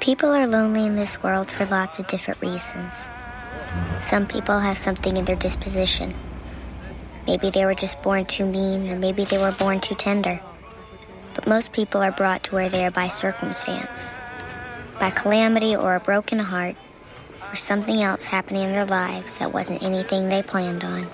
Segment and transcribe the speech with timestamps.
[0.00, 3.10] People are lonely in this world for lots of different reasons.
[4.00, 6.14] Some people have something in their disposition.
[7.26, 10.40] Maybe they were just born too mean, or maybe they were born too tender.
[11.34, 14.18] But most people are brought to where they are by circumstance,
[14.98, 16.76] by calamity or a broken heart,
[17.52, 21.06] or something else happening in their lives that wasn't anything they planned on.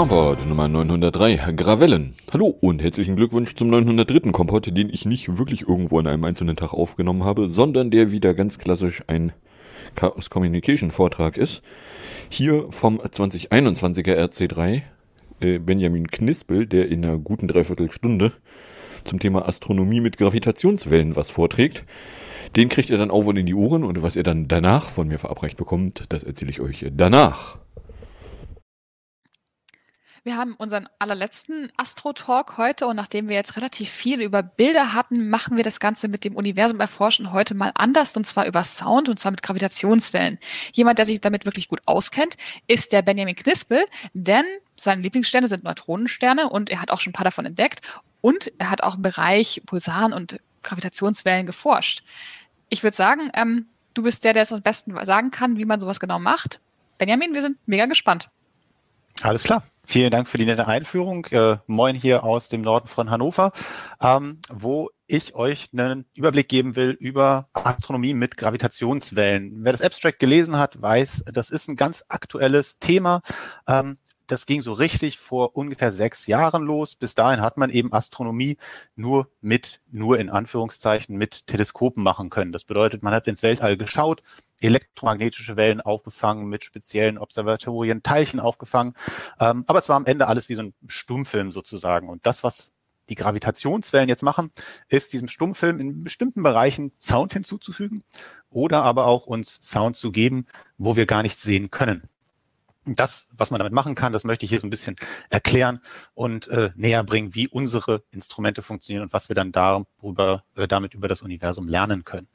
[0.00, 2.14] Kompott Nummer 903, Gravellen.
[2.32, 4.32] Hallo und herzlichen Glückwunsch zum 903.
[4.32, 8.32] Kompott, den ich nicht wirklich irgendwo an einem einzelnen Tag aufgenommen habe, sondern der wieder
[8.32, 9.34] ganz klassisch ein
[9.96, 11.60] Chaos Communication Vortrag ist.
[12.30, 14.80] Hier vom 2021er RC3,
[15.40, 18.32] äh, Benjamin Knispel, der in einer guten Dreiviertelstunde
[19.04, 21.84] zum Thema Astronomie mit Gravitationswellen was vorträgt.
[22.56, 25.08] Den kriegt ihr dann auch wohl in die Ohren und was ihr dann danach von
[25.08, 27.58] mir verabreicht bekommt, das erzähle ich euch danach.
[30.22, 35.30] Wir haben unseren allerletzten Astro-Talk heute und nachdem wir jetzt relativ viel über Bilder hatten,
[35.30, 39.08] machen wir das Ganze mit dem Universum erforschen heute mal anders und zwar über Sound
[39.08, 40.38] und zwar mit Gravitationswellen.
[40.72, 43.82] Jemand, der sich damit wirklich gut auskennt, ist der Benjamin Knispel,
[44.12, 44.44] denn
[44.76, 47.80] seine Lieblingssterne sind Neutronensterne und er hat auch schon ein paar davon entdeckt
[48.20, 52.04] und er hat auch im Bereich Pulsaren und Gravitationswellen geforscht.
[52.68, 55.80] Ich würde sagen, ähm, du bist der, der es am besten sagen kann, wie man
[55.80, 56.60] sowas genau macht.
[56.98, 58.26] Benjamin, wir sind mega gespannt.
[59.22, 59.62] Alles klar.
[59.90, 61.24] Vielen Dank für die nette Einführung.
[61.32, 63.50] Äh, moin hier aus dem Norden von Hannover,
[64.00, 69.64] ähm, wo ich euch einen Überblick geben will über Astronomie mit Gravitationswellen.
[69.64, 73.22] Wer das Abstract gelesen hat, weiß, das ist ein ganz aktuelles Thema.
[73.66, 76.94] Ähm, das ging so richtig vor ungefähr sechs Jahren los.
[76.94, 78.58] Bis dahin hat man eben Astronomie
[78.94, 82.52] nur mit, nur in Anführungszeichen, mit Teleskopen machen können.
[82.52, 84.22] Das bedeutet, man hat ins Weltall geschaut,
[84.60, 88.94] elektromagnetische Wellen aufgefangen, mit speziellen Observatorien Teilchen aufgefangen.
[89.38, 92.08] Ähm, aber es war am Ende alles wie so ein Stummfilm sozusagen.
[92.08, 92.72] Und das, was
[93.08, 94.52] die Gravitationswellen jetzt machen,
[94.88, 98.04] ist diesem Stummfilm in bestimmten Bereichen Sound hinzuzufügen
[98.50, 100.46] oder aber auch uns Sound zu geben,
[100.78, 102.08] wo wir gar nichts sehen können
[102.86, 104.96] das, was man damit machen kann, das möchte ich hier so ein bisschen
[105.28, 105.80] erklären
[106.14, 110.94] und äh, näher bringen, wie unsere Instrumente funktionieren und was wir dann darüber, äh, damit
[110.94, 112.28] über das Universum lernen können.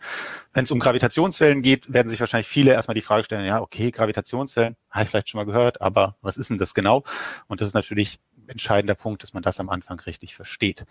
[0.53, 3.89] Wenn es um Gravitationswellen geht, werden sich wahrscheinlich viele erstmal die Frage stellen, ja, okay,
[3.89, 7.03] Gravitationswellen, habe ich vielleicht schon mal gehört, aber was ist denn das genau?
[7.47, 10.85] Und das ist natürlich ein entscheidender Punkt, dass man das am Anfang richtig versteht.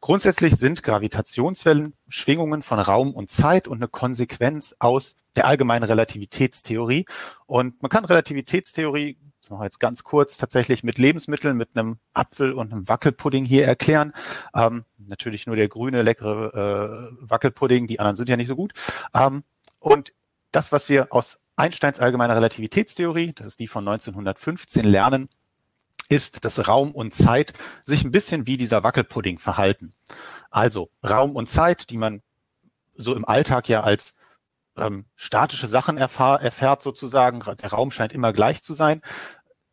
[0.00, 7.04] Grundsätzlich sind Gravitationswellen Schwingungen von Raum und Zeit und eine Konsequenz aus der allgemeinen Relativitätstheorie.
[7.46, 11.98] Und man kann Relativitätstheorie, das machen wir jetzt ganz kurz, tatsächlich mit Lebensmitteln, mit einem
[12.14, 14.12] Apfel und einem Wackelpudding hier erklären.
[14.54, 18.72] Ähm, natürlich nur der grüne, leckere äh, Wackelpudding, die anderen sind ja nicht so gut.
[19.14, 19.42] Ähm,
[19.80, 20.12] und
[20.52, 25.28] das, was wir aus Einsteins allgemeiner Relativitätstheorie, das ist die von 1915, lernen,
[26.08, 27.52] ist, dass Raum und Zeit
[27.82, 29.94] sich ein bisschen wie dieser Wackelpudding verhalten.
[30.50, 32.22] Also Raum und Zeit, die man
[32.94, 34.14] so im Alltag ja als
[34.76, 39.02] ähm, statische Sachen erfahr, erfährt sozusagen, der Raum scheint immer gleich zu sein,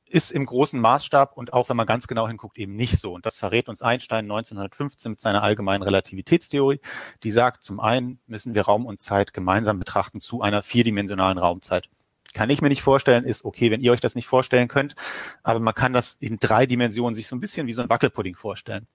[0.07, 3.13] ist im großen Maßstab und auch wenn man ganz genau hinguckt, eben nicht so.
[3.13, 6.79] Und das verrät uns Einstein 1915 mit seiner allgemeinen Relativitätstheorie.
[7.24, 11.90] Die sagt, zum einen müssen wir Raum und Zeit gemeinsam betrachten zu einer vierdimensionalen Raumzeit
[12.34, 14.96] kann ich mir nicht vorstellen, ist okay, wenn ihr euch das nicht vorstellen könnt,
[15.44, 18.36] aber man kann das in drei Dimensionen sich so ein bisschen wie so ein Wackelpudding
[18.36, 18.88] vorstellen.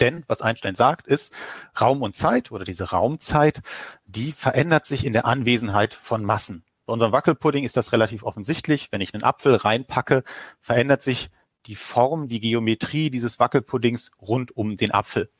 [0.00, 1.32] Denn was Einstein sagt, ist,
[1.80, 3.62] Raum und Zeit oder diese Raumzeit,
[4.04, 6.64] die verändert sich in der Anwesenheit von Massen.
[6.84, 8.92] Bei unserem Wackelpudding ist das relativ offensichtlich.
[8.92, 10.22] Wenn ich einen Apfel reinpacke,
[10.60, 11.30] verändert sich
[11.66, 15.30] die Form, die Geometrie dieses Wackelpuddings rund um den Apfel.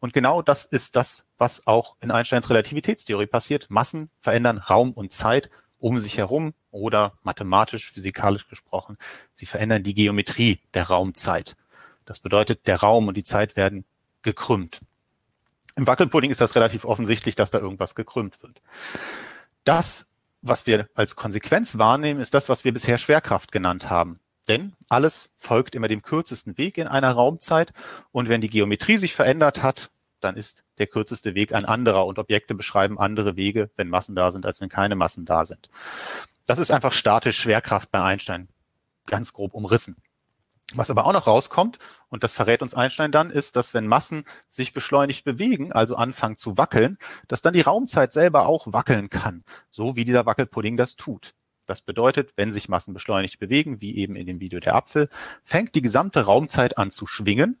[0.00, 3.70] Und genau das ist das, was auch in Einsteins Relativitätstheorie passiert.
[3.70, 8.96] Massen verändern Raum und Zeit um sich herum oder mathematisch, physikalisch gesprochen,
[9.34, 11.56] sie verändern die Geometrie der Raumzeit.
[12.04, 13.84] Das bedeutet, der Raum und die Zeit werden
[14.22, 14.80] gekrümmt.
[15.76, 18.60] Im Wackelpudding ist das relativ offensichtlich, dass da irgendwas gekrümmt wird.
[19.64, 20.06] Das,
[20.42, 24.18] was wir als Konsequenz wahrnehmen, ist das, was wir bisher Schwerkraft genannt haben.
[24.48, 27.72] Denn alles folgt immer dem kürzesten Weg in einer Raumzeit.
[28.10, 32.18] Und wenn die Geometrie sich verändert hat, dann ist der kürzeste Weg ein anderer und
[32.18, 35.70] Objekte beschreiben andere Wege, wenn Massen da sind, als wenn keine Massen da sind.
[36.46, 38.48] Das ist einfach statisch Schwerkraft bei Einstein,
[39.06, 39.96] ganz grob umrissen.
[40.74, 41.78] Was aber auch noch rauskommt,
[42.08, 46.36] und das verrät uns Einstein dann, ist, dass wenn Massen sich beschleunigt bewegen, also anfangen
[46.36, 50.96] zu wackeln, dass dann die Raumzeit selber auch wackeln kann, so wie dieser Wackelpudding das
[50.96, 51.34] tut.
[51.64, 55.08] Das bedeutet, wenn sich Massen beschleunigt bewegen, wie eben in dem Video der Apfel,
[55.44, 57.60] fängt die gesamte Raumzeit an zu schwingen.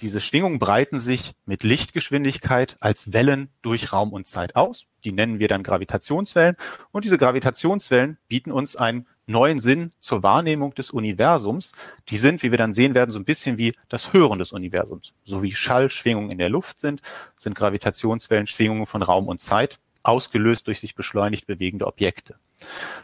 [0.00, 4.86] Diese Schwingungen breiten sich mit Lichtgeschwindigkeit als Wellen durch Raum und Zeit aus.
[5.04, 6.56] Die nennen wir dann Gravitationswellen.
[6.92, 11.72] Und diese Gravitationswellen bieten uns einen neuen Sinn zur Wahrnehmung des Universums.
[12.10, 15.12] Die sind, wie wir dann sehen werden, so ein bisschen wie das Hören des Universums.
[15.24, 17.02] So wie Schallschwingungen in der Luft sind,
[17.36, 22.36] sind Gravitationswellen Schwingungen von Raum und Zeit, ausgelöst durch sich beschleunigt bewegende Objekte.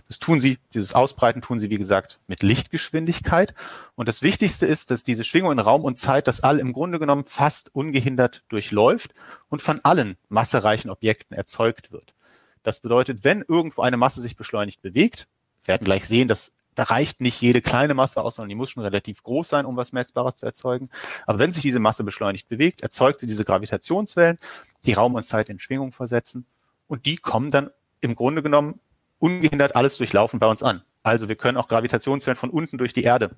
[0.09, 3.55] Das tun sie, dieses Ausbreiten tun sie, wie gesagt, mit Lichtgeschwindigkeit.
[3.95, 6.99] Und das Wichtigste ist, dass diese Schwingung in Raum und Zeit das All im Grunde
[6.99, 9.15] genommen fast ungehindert durchläuft
[9.49, 12.15] und von allen massereichen Objekten erzeugt wird.
[12.63, 15.29] Das bedeutet, wenn irgendwo eine Masse sich beschleunigt bewegt,
[15.65, 18.83] werden gleich sehen, dass da reicht nicht jede kleine Masse aus, sondern die muss schon
[18.83, 20.91] relativ groß sein, um was Messbares zu erzeugen.
[21.27, 24.39] Aber wenn sich diese Masse beschleunigt bewegt, erzeugt sie diese Gravitationswellen,
[24.85, 26.47] die Raum und Zeit in Schwingung versetzen.
[26.89, 27.71] Und die kommen dann
[28.01, 28.81] im Grunde genommen
[29.25, 30.83] ungehindert alles durchlaufen bei uns an.
[31.03, 33.31] Also wir können auch Gravitationswellen von unten durch die Erde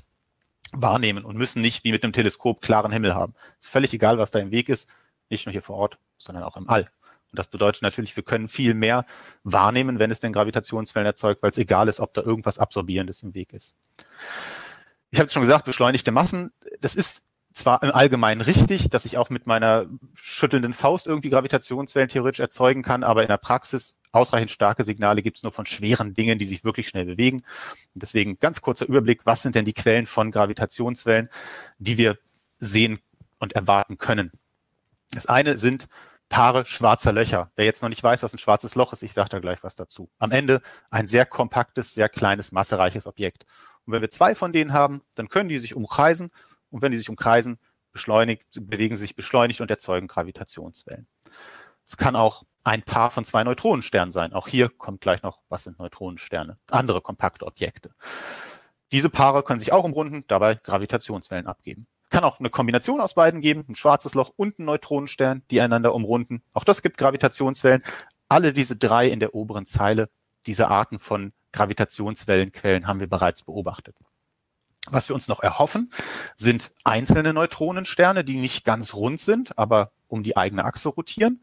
[0.72, 3.34] wahrnehmen und müssen nicht wie mit einem Teleskop klaren Himmel haben.
[3.60, 4.90] Ist völlig egal, was da im Weg ist,
[5.30, 6.90] nicht nur hier vor Ort, sondern auch im All.
[7.30, 9.06] Und das bedeutet natürlich, wir können viel mehr
[9.44, 13.34] wahrnehmen, wenn es denn Gravitationswellen erzeugt, weil es egal ist, ob da irgendwas Absorbierendes im
[13.34, 13.76] Weg ist.
[15.12, 19.18] Ich habe es schon gesagt, beschleunigte Massen, das ist zwar im Allgemeinen richtig, dass ich
[19.18, 24.50] auch mit meiner schüttelnden Faust irgendwie Gravitationswellen theoretisch erzeugen kann, aber in der Praxis ausreichend
[24.50, 27.42] starke Signale gibt es nur von schweren Dingen, die sich wirklich schnell bewegen.
[27.94, 31.28] Und deswegen ganz kurzer Überblick, was sind denn die Quellen von Gravitationswellen,
[31.78, 32.18] die wir
[32.58, 32.98] sehen
[33.38, 34.32] und erwarten können.
[35.12, 35.88] Das eine sind
[36.28, 37.52] Paare schwarzer Löcher.
[37.54, 39.76] Wer jetzt noch nicht weiß, was ein schwarzes Loch ist, ich sage da gleich was
[39.76, 40.10] dazu.
[40.18, 40.60] Am Ende
[40.90, 43.46] ein sehr kompaktes, sehr kleines, massereiches Objekt.
[43.84, 46.30] Und wenn wir zwei von denen haben, dann können die sich umkreisen
[46.70, 47.58] und wenn die sich umkreisen,
[47.92, 51.06] beschleunigt, bewegen sie sich beschleunigt und erzeugen Gravitationswellen.
[51.86, 54.32] Es kann auch ein Paar von zwei Neutronensternen sein.
[54.32, 56.58] Auch hier kommt gleich noch, was sind Neutronensterne?
[56.70, 57.92] Andere kompakte Objekte.
[58.90, 61.86] Diese Paare können sich auch umrunden, dabei Gravitationswellen abgeben.
[62.10, 65.94] Kann auch eine Kombination aus beiden geben, ein schwarzes Loch und ein Neutronenstern, die einander
[65.94, 66.42] umrunden.
[66.52, 67.84] Auch das gibt Gravitationswellen.
[68.28, 70.08] Alle diese drei in der oberen Zeile,
[70.46, 73.94] diese Arten von Gravitationswellenquellen haben wir bereits beobachtet.
[74.88, 75.92] Was wir uns noch erhoffen,
[76.36, 81.40] sind einzelne Neutronensterne, die nicht ganz rund sind, aber um die eigene Achse rotieren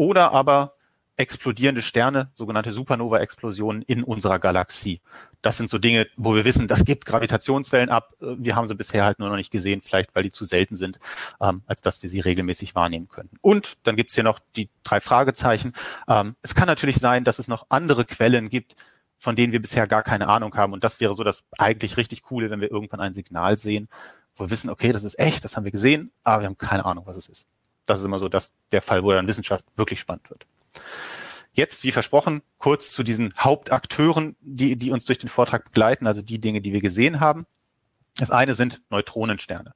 [0.00, 0.76] oder aber
[1.18, 5.02] explodierende Sterne, sogenannte Supernova-Explosionen in unserer Galaxie.
[5.42, 8.14] Das sind so Dinge, wo wir wissen, das gibt Gravitationswellen ab.
[8.18, 10.98] Wir haben sie bisher halt nur noch nicht gesehen, vielleicht weil die zu selten sind,
[11.38, 13.36] ähm, als dass wir sie regelmäßig wahrnehmen könnten.
[13.42, 15.74] Und dann gibt's hier noch die drei Fragezeichen.
[16.08, 18.76] Ähm, es kann natürlich sein, dass es noch andere Quellen gibt,
[19.18, 20.72] von denen wir bisher gar keine Ahnung haben.
[20.72, 23.90] Und das wäre so das eigentlich richtig Coole, wenn wir irgendwann ein Signal sehen,
[24.34, 26.86] wo wir wissen, okay, das ist echt, das haben wir gesehen, aber wir haben keine
[26.86, 27.46] Ahnung, was es ist.
[27.86, 30.46] Das ist immer so das, der Fall, wo dann Wissenschaft wirklich spannend wird.
[31.52, 36.22] Jetzt, wie versprochen, kurz zu diesen Hauptakteuren, die, die uns durch den Vortrag begleiten, also
[36.22, 37.46] die Dinge, die wir gesehen haben.
[38.16, 39.74] Das eine sind Neutronensterne.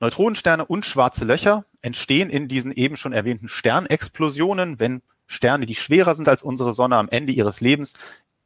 [0.00, 6.14] Neutronensterne und schwarze Löcher entstehen in diesen eben schon erwähnten Sternexplosionen, wenn Sterne, die schwerer
[6.14, 7.94] sind als unsere Sonne, am Ende ihres Lebens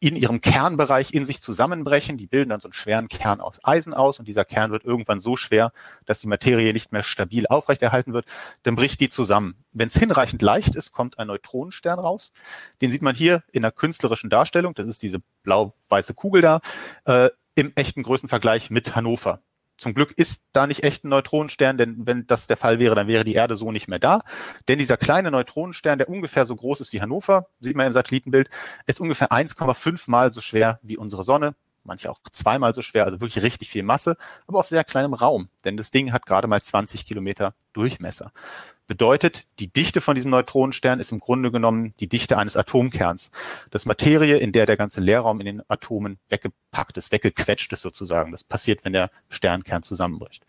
[0.02, 2.19] in ihrem Kernbereich in sich zusammenbrechen.
[2.19, 5.20] Die bilden dann so einen schweren Kern aus Eisen aus und dieser Kern wird irgendwann
[5.20, 5.72] so schwer,
[6.06, 8.26] dass die Materie nicht mehr stabil aufrechterhalten wird.
[8.64, 9.54] Dann bricht die zusammen.
[9.70, 12.32] Wenn es hinreichend leicht ist, kommt ein Neutronenstern raus.
[12.80, 14.75] Den sieht man hier in der künstlerischen Darstellung.
[14.75, 16.61] Das ist diese blau-weiße Kugel da.
[17.04, 19.40] Äh, im echten Größenvergleich mit Hannover.
[19.83, 23.09] Zum Glück ist da nicht echt ein Neutronenstern, denn wenn das der Fall wäre, dann
[23.09, 24.21] wäre die Erde so nicht mehr da.
[24.69, 28.49] Denn dieser kleine Neutronenstern, der ungefähr so groß ist wie Hannover, sieht man im Satellitenbild,
[28.87, 31.57] ist ungefähr 1,5 mal so schwer wie unsere Sonne.
[31.83, 35.49] Manche auch zweimal so schwer, also wirklich richtig viel Masse, aber auf sehr kleinem Raum,
[35.65, 38.31] denn das Ding hat gerade mal 20 Kilometer Durchmesser.
[38.87, 43.31] Bedeutet, die Dichte von diesem Neutronenstern ist im Grunde genommen die Dichte eines Atomkerns.
[43.71, 48.33] Das Materie, in der der ganze Leerraum in den Atomen weggepackt ist, weggequetscht ist sozusagen.
[48.33, 50.45] Das passiert, wenn der Sternkern zusammenbricht.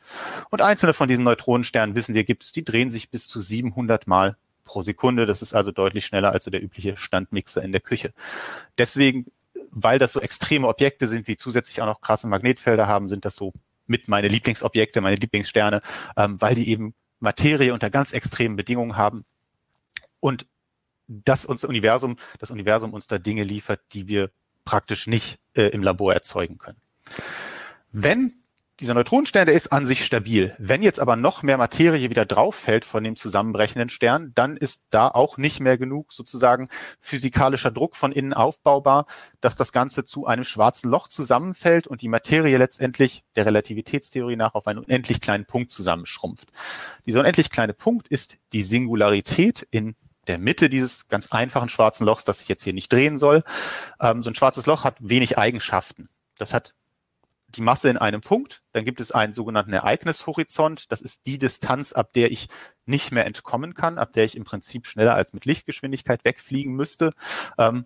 [0.50, 4.08] Und einzelne von diesen Neutronensternen, wissen wir, gibt es, die drehen sich bis zu 700
[4.08, 5.25] Mal pro Sekunde.
[5.25, 8.13] Das ist also deutlich schneller als so der übliche Standmixer in der Küche.
[8.78, 9.28] Deswegen,
[9.70, 13.36] weil das so extreme Objekte sind, die zusätzlich auch noch krasse Magnetfelder haben, sind das
[13.36, 13.54] so
[13.86, 15.82] mit meine Lieblingsobjekte, meine Lieblingssterne,
[16.18, 19.25] ähm, weil die eben Materie unter ganz extremen Bedingungen haben
[20.20, 20.46] und
[21.08, 24.30] das uns Universum, das Universum uns da Dinge liefert, die wir
[24.65, 26.80] praktisch nicht äh, im Labor erzeugen können.
[27.92, 28.42] Wenn
[28.84, 30.54] dieser Neutronenstern, der ist an sich stabil.
[30.58, 34.84] Wenn jetzt aber noch mehr Materie wieder drauf fällt von dem zusammenbrechenden Stern, dann ist
[34.90, 36.68] da auch nicht mehr genug sozusagen
[37.00, 39.06] physikalischer Druck von innen aufbaubar,
[39.40, 44.54] dass das Ganze zu einem schwarzen Loch zusammenfällt und die Materie letztendlich der Relativitätstheorie nach
[44.54, 46.50] auf einen unendlich kleinen Punkt zusammenschrumpft.
[47.06, 49.96] Dieser unendlich kleine Punkt ist die Singularität in
[50.28, 53.46] der Mitte dieses ganz einfachen schwarzen Lochs, das sich jetzt hier nicht drehen soll.
[54.02, 56.10] Ähm, so ein schwarzes Loch hat wenig Eigenschaften.
[56.38, 56.74] Das hat
[57.55, 60.91] die Masse in einem Punkt, dann gibt es einen sogenannten Ereignishorizont.
[60.91, 62.48] Das ist die Distanz, ab der ich
[62.86, 67.12] nicht mehr entkommen kann, ab der ich im Prinzip schneller als mit Lichtgeschwindigkeit wegfliegen müsste.
[67.57, 67.86] Ähm,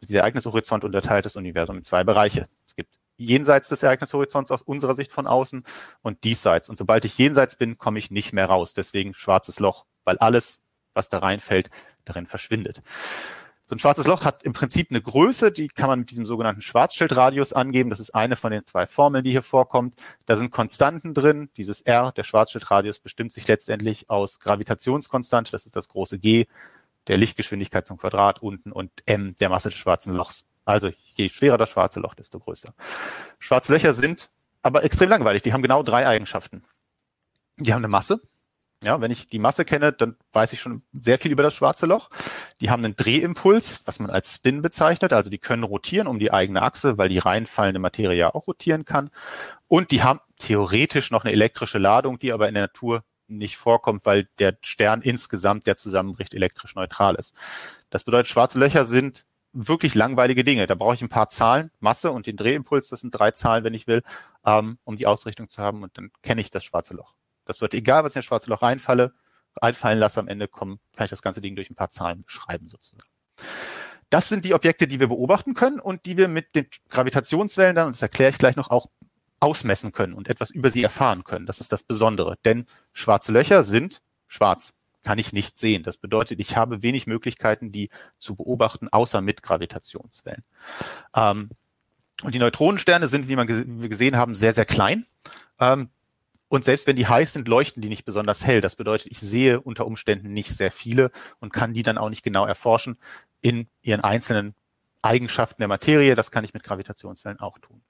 [0.00, 2.48] dieser Ereignishorizont unterteilt das Universum in zwei Bereiche.
[2.66, 5.64] Es gibt jenseits des Ereignishorizonts aus unserer Sicht von außen
[6.02, 6.68] und diesseits.
[6.68, 8.74] Und sobald ich jenseits bin, komme ich nicht mehr raus.
[8.74, 10.60] Deswegen schwarzes Loch, weil alles,
[10.94, 11.70] was da reinfällt,
[12.04, 12.82] darin verschwindet.
[13.66, 16.60] So ein schwarzes Loch hat im Prinzip eine Größe, die kann man mit diesem sogenannten
[16.60, 17.88] Schwarzschildradius angeben.
[17.88, 19.94] Das ist eine von den zwei Formeln, die hier vorkommt.
[20.26, 21.48] Da sind Konstanten drin.
[21.56, 26.46] Dieses R, der Schwarzschildradius, bestimmt sich letztendlich aus Gravitationskonstante, das ist das große G,
[27.08, 30.44] der Lichtgeschwindigkeit zum Quadrat unten und M, der Masse des schwarzen Lochs.
[30.66, 32.74] Also je schwerer das schwarze Loch, desto größer.
[33.38, 34.30] Schwarze Löcher sind
[34.60, 35.42] aber extrem langweilig.
[35.42, 36.62] Die haben genau drei Eigenschaften.
[37.56, 38.20] Die haben eine Masse,
[38.82, 41.86] ja, wenn ich die Masse kenne, dann weiß ich schon sehr viel über das schwarze
[41.86, 42.10] Loch.
[42.60, 45.12] Die haben einen Drehimpuls, was man als Spin bezeichnet.
[45.12, 48.84] Also die können rotieren um die eigene Achse, weil die reinfallende Materie ja auch rotieren
[48.84, 49.10] kann.
[49.68, 54.04] Und die haben theoretisch noch eine elektrische Ladung, die aber in der Natur nicht vorkommt,
[54.04, 57.34] weil der Stern insgesamt, der zusammenbricht, elektrisch neutral ist.
[57.90, 60.66] Das bedeutet, schwarze Löcher sind wirklich langweilige Dinge.
[60.66, 63.74] Da brauche ich ein paar Zahlen, Masse und den Drehimpuls, das sind drei Zahlen, wenn
[63.74, 64.02] ich will,
[64.44, 67.14] ähm, um die Ausrichtung zu haben und dann kenne ich das schwarze Loch.
[67.44, 69.12] Das wird egal, was ich in das schwarze Loch reinfalle,
[69.60, 72.68] einfallen lasse, am Ende kommen, kann ich das ganze Ding durch ein paar Zahlen beschreiben
[72.68, 73.08] sozusagen.
[74.10, 77.86] Das sind die Objekte, die wir beobachten können und die wir mit den Gravitationswellen dann,
[77.88, 78.88] und das erkläre ich gleich noch, auch
[79.40, 81.46] ausmessen können und etwas über sie erfahren können.
[81.46, 82.38] Das ist das Besondere.
[82.44, 84.74] Denn schwarze Löcher sind schwarz.
[85.02, 85.82] Kann ich nicht sehen.
[85.82, 90.44] Das bedeutet, ich habe wenig Möglichkeiten, die zu beobachten, außer mit Gravitationswellen.
[91.14, 91.50] Ähm,
[92.22, 95.04] und die Neutronensterne sind, wie, man, gesehen haben, sehr, sehr klein.
[95.60, 95.90] Ähm,
[96.48, 98.60] und selbst wenn die heiß sind, leuchten die nicht besonders hell.
[98.60, 101.10] Das bedeutet, ich sehe unter Umständen nicht sehr viele
[101.40, 102.98] und kann die dann auch nicht genau erforschen
[103.40, 104.54] in ihren einzelnen
[105.02, 106.14] Eigenschaften der Materie.
[106.14, 107.82] Das kann ich mit Gravitationswellen auch tun.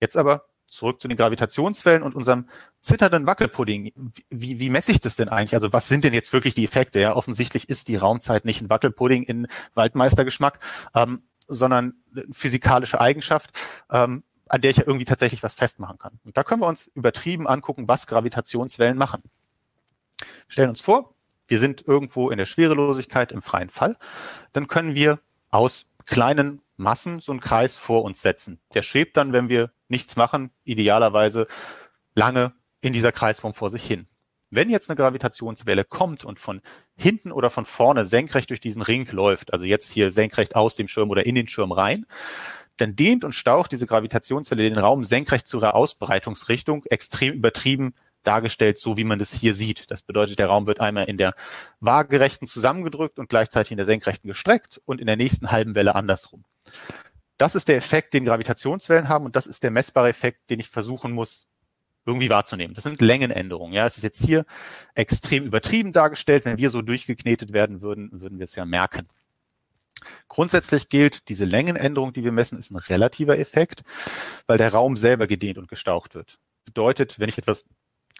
[0.00, 2.48] Jetzt aber zurück zu den Gravitationswellen und unserem
[2.80, 3.92] zitternden Wackelpudding.
[4.30, 5.54] Wie, wie messe ich das denn eigentlich?
[5.54, 6.98] Also was sind denn jetzt wirklich die Effekte?
[6.98, 10.60] Ja, offensichtlich ist die Raumzeit nicht ein Wackelpudding in Waldmeistergeschmack,
[10.94, 11.94] ähm, sondern
[12.32, 13.50] physikalische Eigenschaft.
[13.90, 16.20] Ähm, an der ich ja irgendwie tatsächlich was festmachen kann.
[16.24, 19.22] Und da können wir uns übertrieben angucken, was Gravitationswellen machen.
[20.46, 21.14] Stellen uns vor,
[21.46, 23.96] wir sind irgendwo in der Schwerelosigkeit im freien Fall.
[24.52, 28.60] Dann können wir aus kleinen Massen so einen Kreis vor uns setzen.
[28.74, 31.46] Der schwebt dann, wenn wir nichts machen, idealerweise
[32.14, 34.06] lange in dieser Kreisform vor sich hin.
[34.50, 36.60] Wenn jetzt eine Gravitationswelle kommt und von
[36.94, 40.88] hinten oder von vorne senkrecht durch diesen Ring läuft, also jetzt hier senkrecht aus dem
[40.88, 42.04] Schirm oder in den Schirm rein,
[42.82, 48.78] dann dehnt und staucht diese Gravitationswelle den Raum senkrecht zu ihrer Ausbreitungsrichtung, extrem übertrieben dargestellt,
[48.78, 49.90] so wie man das hier sieht.
[49.90, 51.34] Das bedeutet, der Raum wird einmal in der
[51.80, 56.44] waagerechten zusammengedrückt und gleichzeitig in der senkrechten gestreckt und in der nächsten halben Welle andersrum.
[57.38, 60.68] Das ist der Effekt, den Gravitationswellen haben und das ist der messbare Effekt, den ich
[60.68, 61.48] versuchen muss,
[62.04, 62.74] irgendwie wahrzunehmen.
[62.74, 63.74] Das sind Längenänderungen.
[63.74, 64.44] Ja, es ist jetzt hier
[64.94, 66.44] extrem übertrieben dargestellt.
[66.44, 69.08] Wenn wir so durchgeknetet werden würden, würden wir es ja merken.
[70.28, 73.82] Grundsätzlich gilt, diese Längenänderung, die wir messen, ist ein relativer Effekt,
[74.46, 76.38] weil der Raum selber gedehnt und gestaucht wird.
[76.64, 77.64] Bedeutet, wenn ich etwas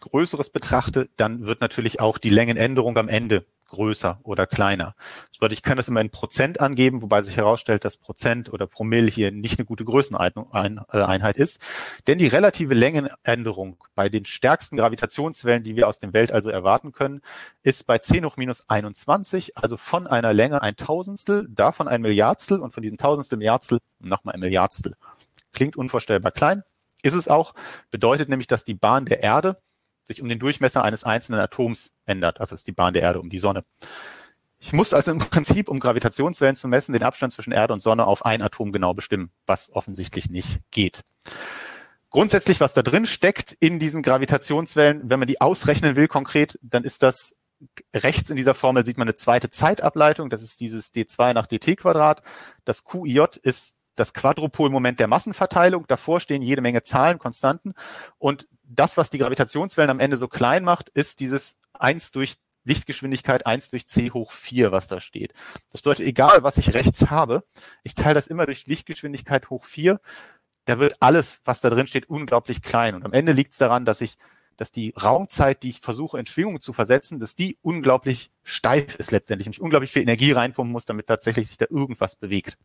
[0.03, 4.95] Größeres betrachte, dann wird natürlich auch die Längenänderung am Ende größer oder kleiner.
[5.29, 8.67] Das bedeutet, ich kann das immer in Prozent angeben, wobei sich herausstellt, dass Prozent oder
[8.67, 11.59] Promille hier nicht eine gute Größeneinheit ist.
[12.05, 16.91] Denn die relative Längenänderung bei den stärksten Gravitationswellen, die wir aus dem Weltall so erwarten
[16.91, 17.21] können,
[17.63, 22.59] ist bei 10 hoch minus 21, also von einer Länge ein Tausendstel, davon ein Milliardstel
[22.59, 24.95] und von diesem Tausendstel Milliardstel nochmal ein Milliardstel.
[25.51, 26.63] Klingt unvorstellbar klein,
[27.01, 27.53] ist es auch,
[27.91, 29.57] bedeutet nämlich, dass die Bahn der Erde
[30.05, 32.39] sich um den Durchmesser eines einzelnen Atoms ändert.
[32.39, 33.63] Also ist die Bahn der Erde um die Sonne.
[34.59, 38.05] Ich muss also im Prinzip, um Gravitationswellen zu messen, den Abstand zwischen Erde und Sonne
[38.05, 41.01] auf ein Atom genau bestimmen, was offensichtlich nicht geht.
[42.09, 46.83] Grundsätzlich, was da drin steckt in diesen Gravitationswellen, wenn man die ausrechnen will konkret, dann
[46.83, 47.35] ist das
[47.95, 50.29] rechts in dieser Formel sieht man eine zweite Zeitableitung.
[50.29, 52.21] Das ist dieses d2 nach dt Quadrat.
[52.65, 55.85] Das QIJ ist das Quadrupolmoment der Massenverteilung.
[55.87, 57.73] Davor stehen jede Menge Zahlen, Konstanten.
[58.17, 63.45] Und das, was die Gravitationswellen am Ende so klein macht, ist dieses 1 durch Lichtgeschwindigkeit
[63.45, 65.33] 1 durch c hoch 4, was da steht.
[65.71, 67.43] Das bedeutet, egal was ich rechts habe,
[67.83, 69.99] ich teile das immer durch Lichtgeschwindigkeit hoch 4.
[70.65, 72.95] da wird alles, was da drin steht, unglaublich klein.
[72.95, 74.17] Und am Ende liegt es daran, dass ich,
[74.55, 79.11] dass die Raumzeit, die ich versuche in Schwingung zu versetzen, dass die unglaublich steif ist
[79.11, 82.57] letztendlich ich unglaublich viel Energie reinpumpen muss, damit tatsächlich sich da irgendwas bewegt.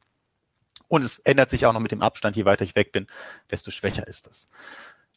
[0.86, 3.08] Und es ändert sich auch noch mit dem Abstand, je weiter ich weg bin,
[3.50, 4.48] desto schwächer ist es.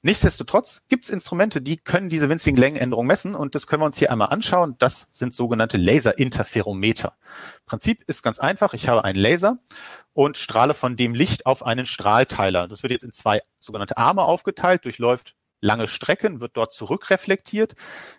[0.03, 3.99] Nichtsdestotrotz gibt es Instrumente, die können diese winzigen Längenänderungen messen und das können wir uns
[3.99, 4.75] hier einmal anschauen.
[4.79, 7.13] Das sind sogenannte Laserinterferometer.
[7.67, 8.73] Prinzip ist ganz einfach.
[8.73, 9.59] Ich habe einen Laser
[10.13, 12.67] und strahle von dem Licht auf einen Strahlteiler.
[12.67, 17.75] Das wird jetzt in zwei sogenannte Arme aufgeteilt, durchläuft lange Strecken, wird dort zurückreflektiert,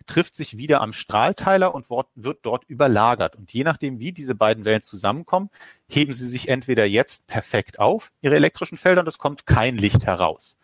[0.06, 3.36] trifft sich wieder am Strahlteiler und wird dort überlagert.
[3.36, 5.50] Und je nachdem, wie diese beiden Wellen zusammenkommen,
[5.88, 10.06] heben sie sich entweder jetzt perfekt auf, ihre elektrischen Felder, und es kommt kein Licht
[10.06, 10.58] heraus.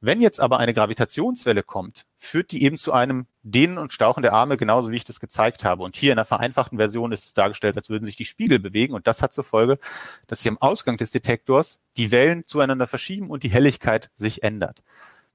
[0.00, 4.34] Wenn jetzt aber eine Gravitationswelle kommt, führt die eben zu einem Dehnen und Stauchen der
[4.34, 5.82] Arme, genauso wie ich das gezeigt habe.
[5.82, 8.94] Und hier in der vereinfachten Version ist es dargestellt, als würden sich die Spiegel bewegen.
[8.94, 9.78] Und das hat zur Folge,
[10.26, 14.82] dass sich am Ausgang des Detektors die Wellen zueinander verschieben und die Helligkeit sich ändert.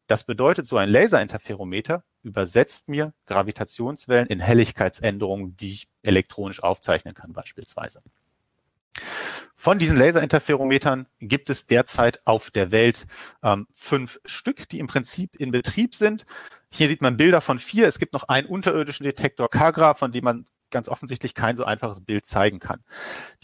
[0.05, 7.33] Das bedeutet, so ein Laserinterferometer übersetzt mir Gravitationswellen in Helligkeitsänderungen, die ich elektronisch aufzeichnen kann
[7.33, 8.01] beispielsweise.
[9.55, 13.05] Von diesen Laserinterferometern gibt es derzeit auf der Welt
[13.43, 16.25] ähm, fünf Stück, die im Prinzip in Betrieb sind.
[16.71, 17.87] Hier sieht man Bilder von vier.
[17.87, 22.03] Es gibt noch einen unterirdischen Detektor Kagra, von dem man ganz offensichtlich kein so einfaches
[22.03, 22.83] Bild zeigen kann.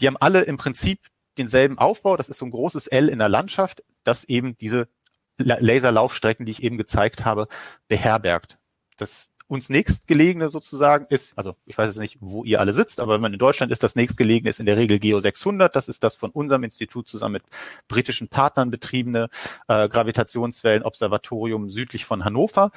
[0.00, 2.16] Die haben alle im Prinzip denselben Aufbau.
[2.16, 4.88] Das ist so ein großes L in der Landschaft, das eben diese
[5.36, 7.46] Laserlaufstrecken, die ich eben gezeigt habe,
[7.86, 8.58] beherbergt.
[8.96, 13.14] Das uns nächstgelegene sozusagen ist, also ich weiß jetzt nicht, wo ihr alle sitzt, aber
[13.14, 15.74] wenn man in Deutschland ist, das nächstgelegene ist in der Regel Geo 600.
[15.74, 17.42] Das ist das von unserem Institut zusammen mit
[17.88, 19.28] britischen Partnern betriebene
[19.66, 22.70] äh, Gravitationswellenobservatorium südlich von Hannover.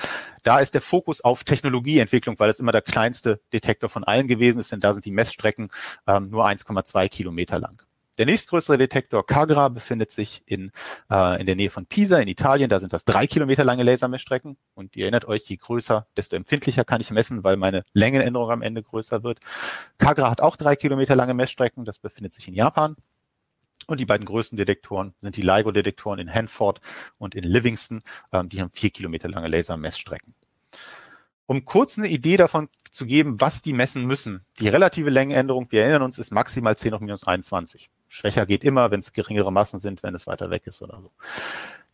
[0.43, 4.59] Da ist der Fokus auf Technologieentwicklung, weil es immer der kleinste Detektor von allen gewesen
[4.59, 5.69] ist, denn da sind die Messstrecken
[6.07, 7.83] ähm, nur 1,2 Kilometer lang.
[8.21, 10.71] Der nächstgrößere Detektor Cagra befindet sich in,
[11.09, 12.69] äh, in der Nähe von Pisa in Italien.
[12.69, 14.57] Da sind das drei Kilometer lange Lasermessstrecken.
[14.75, 18.61] Und ihr erinnert euch, je größer, desto empfindlicher kann ich messen, weil meine Längenänderung am
[18.61, 19.39] Ende größer wird.
[19.97, 21.83] Cagra hat auch drei Kilometer lange Messstrecken.
[21.83, 22.95] Das befindet sich in Japan.
[23.87, 26.79] Und die beiden größten Detektoren sind die LIGO-Detektoren in Hanford
[27.17, 28.01] und in Livingston.
[28.31, 30.35] Ähm, die haben vier Kilometer lange Lasermessstrecken.
[31.47, 34.45] Um kurz eine Idee davon zu geben, was die messen müssen.
[34.59, 37.89] Die relative Längenänderung, wir erinnern uns, ist maximal 10 auf minus 21.
[38.11, 41.11] Schwächer geht immer, wenn es geringere Massen sind, wenn es weiter weg ist oder so.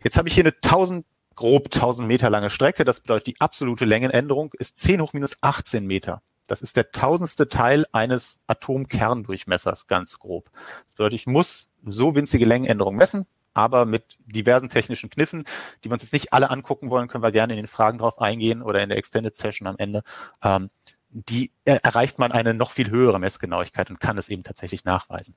[0.04, 2.86] Jetzt habe ich hier eine 1000, grob 1000 Meter lange Strecke.
[2.86, 6.24] Das bedeutet, die absolute Längenänderung ist 10 hoch minus 18 Meter.
[6.48, 10.50] Das ist der tausendste Teil eines Atomkerndurchmessers, ganz grob.
[10.86, 15.46] Das bedeutet, ich muss so winzige Längenänderungen messen, aber mit diversen technischen Kniffen,
[15.84, 18.20] die wir uns jetzt nicht alle angucken wollen, können wir gerne in den Fragen drauf
[18.20, 20.02] eingehen oder in der Extended Session am Ende.
[20.42, 20.72] Ähm,
[21.10, 25.36] die erreicht man eine noch viel höhere Messgenauigkeit und kann es eben tatsächlich nachweisen.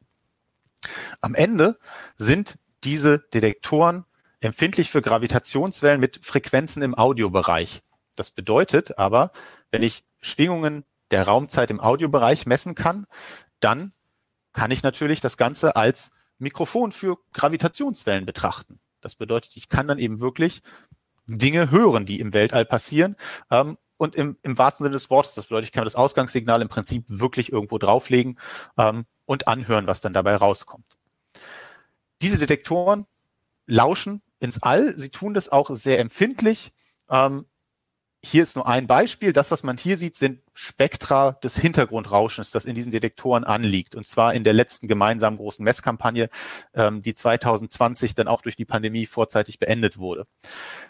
[1.21, 1.79] Am Ende
[2.17, 4.05] sind diese Detektoren
[4.41, 7.83] empfindlich für Gravitationswellen mit Frequenzen im Audiobereich.
[8.17, 9.33] Das bedeutet aber,
[9.71, 13.07] wenn ich Schwingungen der Raumzeit im Audiobereich messen kann,
[13.61, 13.93] dann
[14.53, 18.81] kann ich natürlich das Ganze als Mikrofon für Gravitationswellen betrachten.
[19.01, 20.63] Das bedeutet, ich kann dann eben wirklich
[21.27, 23.17] Dinge hören, die im Weltall passieren.
[23.51, 26.69] Ähm, und im, im wahrsten Sinne des Wortes, das bedeutet, ich kann das Ausgangssignal im
[26.69, 28.39] Prinzip wirklich irgendwo drauflegen
[28.79, 30.99] ähm, und anhören, was dann dabei rauskommt.
[32.21, 33.07] Diese Detektoren
[33.67, 34.99] lauschen ins All.
[34.99, 36.73] Sie tun das auch sehr empfindlich.
[37.09, 37.47] Ähm,
[38.23, 39.33] hier ist nur ein Beispiel.
[39.33, 43.95] Das, was man hier sieht, sind Spektra des Hintergrundrauschens, das in diesen Detektoren anliegt.
[43.95, 46.29] Und zwar in der letzten gemeinsamen großen Messkampagne,
[46.75, 50.27] ähm, die 2020 dann auch durch die Pandemie vorzeitig beendet wurde.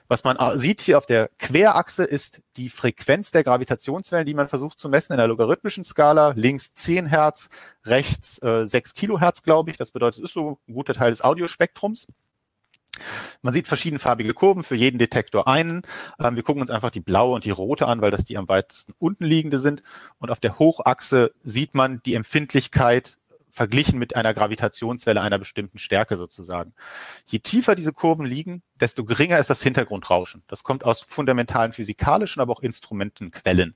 [0.08, 4.80] Was man sieht hier auf der Querachse ist die Frequenz der Gravitationswellen, die man versucht
[4.80, 6.32] zu messen in der logarithmischen Skala.
[6.34, 7.48] Links 10 Hertz,
[7.84, 9.76] rechts äh, 6 Kilohertz, glaube ich.
[9.76, 12.08] Das bedeutet, es ist so ein guter Teil des Audiospektrums.
[13.42, 15.82] Man sieht verschiedenfarbige Kurven, für jeden Detektor einen.
[16.20, 18.48] Ähm, wir gucken uns einfach die blaue und die rote an, weil das die am
[18.48, 19.82] weitesten unten liegende sind.
[20.18, 23.18] Und auf der Hochachse sieht man die Empfindlichkeit
[23.50, 26.72] verglichen mit einer Gravitationswelle einer bestimmten Stärke sozusagen.
[27.26, 30.42] Je tiefer diese Kurven liegen, desto geringer ist das Hintergrundrauschen.
[30.48, 33.74] Das kommt aus fundamentalen physikalischen, aber auch Instrumentenquellen.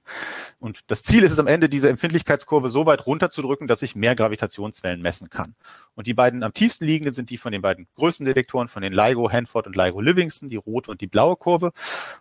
[0.58, 4.14] Und das Ziel ist es am Ende, diese Empfindlichkeitskurve so weit runterzudrücken, dass ich mehr
[4.14, 5.54] Gravitationswellen messen kann.
[5.94, 8.92] Und die beiden am tiefsten liegenden sind die von den beiden größten Detektoren, von den
[8.92, 11.72] LIGO Hanford und LIGO Livingston, die rote und die blaue Kurve.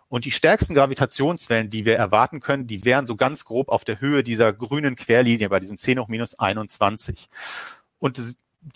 [0.08, 4.00] Und die stärksten Gravitationswellen, die wir erwarten können, die wären so ganz grob auf der
[4.00, 7.28] Höhe dieser grünen Querlinie bei diesem 10 hoch minus 21.
[7.98, 8.18] Und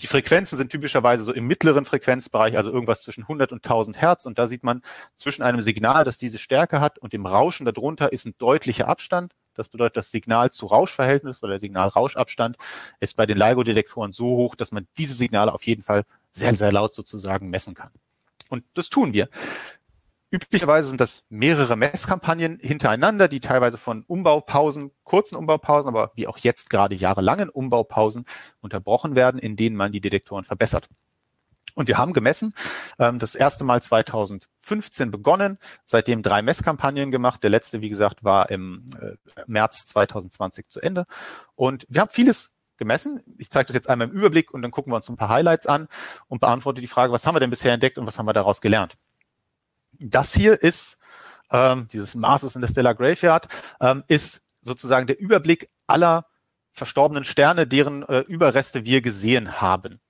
[0.01, 4.27] die Frequenzen sind typischerweise so im mittleren Frequenzbereich, also irgendwas zwischen 100 und 1000 Hertz.
[4.27, 4.83] Und da sieht man
[5.16, 9.33] zwischen einem Signal, das diese Stärke hat, und dem Rauschen darunter ist ein deutlicher Abstand.
[9.55, 12.57] Das bedeutet, das Signal zu Rauschverhältnis oder der Signal-Rauschabstand
[13.01, 16.70] ist bei den LIGO-Detektoren so hoch, dass man diese Signale auf jeden Fall sehr, sehr
[16.70, 17.90] laut sozusagen messen kann.
[18.51, 19.29] Und das tun wir.
[20.31, 26.37] Üblicherweise sind das mehrere Messkampagnen hintereinander, die teilweise von Umbaupausen, kurzen Umbaupausen, aber wie auch
[26.37, 28.27] jetzt gerade jahrelangen Umbaupausen
[28.61, 30.88] unterbrochen werden, in denen man die Detektoren verbessert.
[31.75, 32.55] Und wir haben gemessen,
[32.99, 37.43] ähm, das erste Mal 2015 begonnen, seitdem drei Messkampagnen gemacht.
[37.43, 39.14] Der letzte, wie gesagt, war im äh,
[39.47, 41.07] März 2020 zu Ende.
[41.55, 43.23] Und wir haben vieles gemessen.
[43.38, 45.67] Ich zeige das jetzt einmal im Überblick und dann gucken wir uns ein paar Highlights
[45.67, 45.88] an
[46.27, 48.61] und beantworte die Frage, was haben wir denn bisher entdeckt und was haben wir daraus
[48.61, 48.99] gelernt.
[49.99, 50.99] Das hier ist,
[51.51, 53.49] ähm, dieses Masters in the Stellar Graveyard,
[53.81, 56.27] ähm, ist sozusagen der Überblick aller
[56.73, 60.01] verstorbenen Sterne, deren äh, Überreste wir gesehen haben.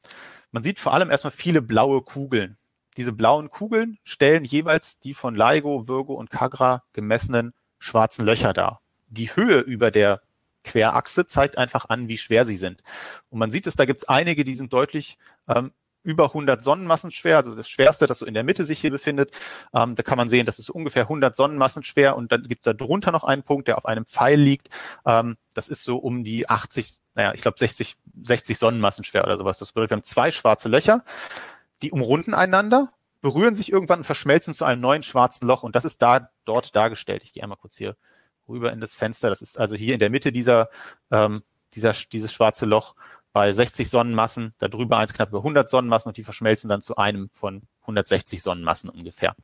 [0.51, 2.57] Man sieht vor allem erstmal viele blaue Kugeln.
[2.97, 8.81] Diese blauen Kugeln stellen jeweils die von LIGO, Virgo und Kagra gemessenen schwarzen Löcher dar.
[9.07, 10.21] Die Höhe über der
[10.65, 12.83] Querachse zeigt einfach an, wie schwer sie sind.
[13.31, 15.17] Und man sieht es, da gibt es einige, die sind deutlich
[15.49, 15.73] ähm,
[16.09, 19.31] über 100 Sonnenmassen schwer, also das schwerste, das so in der Mitte sich hier befindet.
[19.75, 22.65] Ähm, da kann man sehen, das ist ungefähr 100 Sonnenmassen schwer und dann gibt es
[22.65, 24.71] da drunter noch einen Punkt, der auf einem Pfeil liegt.
[25.05, 29.37] Ähm, das ist so um die 80, naja, ich glaube 60, 60 Sonnenmassen schwer oder
[29.37, 29.59] sowas.
[29.59, 31.05] Das bedeutet, wir haben zwei schwarze Löcher,
[31.83, 32.89] die umrunden einander,
[33.21, 36.75] berühren sich irgendwann und verschmelzen zu einem neuen schwarzen Loch und das ist da dort
[36.75, 37.23] dargestellt.
[37.23, 37.97] Ich gehe einmal kurz hier
[38.49, 39.29] rüber in das Fenster.
[39.29, 40.71] Das ist also hier in der Mitte dieser,
[41.11, 41.43] ähm,
[41.75, 42.95] dieser dieses schwarze Loch
[43.39, 47.31] bei 60 Sonnenmassen, darüber eins knapp über 100 Sonnenmassen und die verschmelzen dann zu einem
[47.33, 49.37] von 160 Sonnenmassen ungefähr.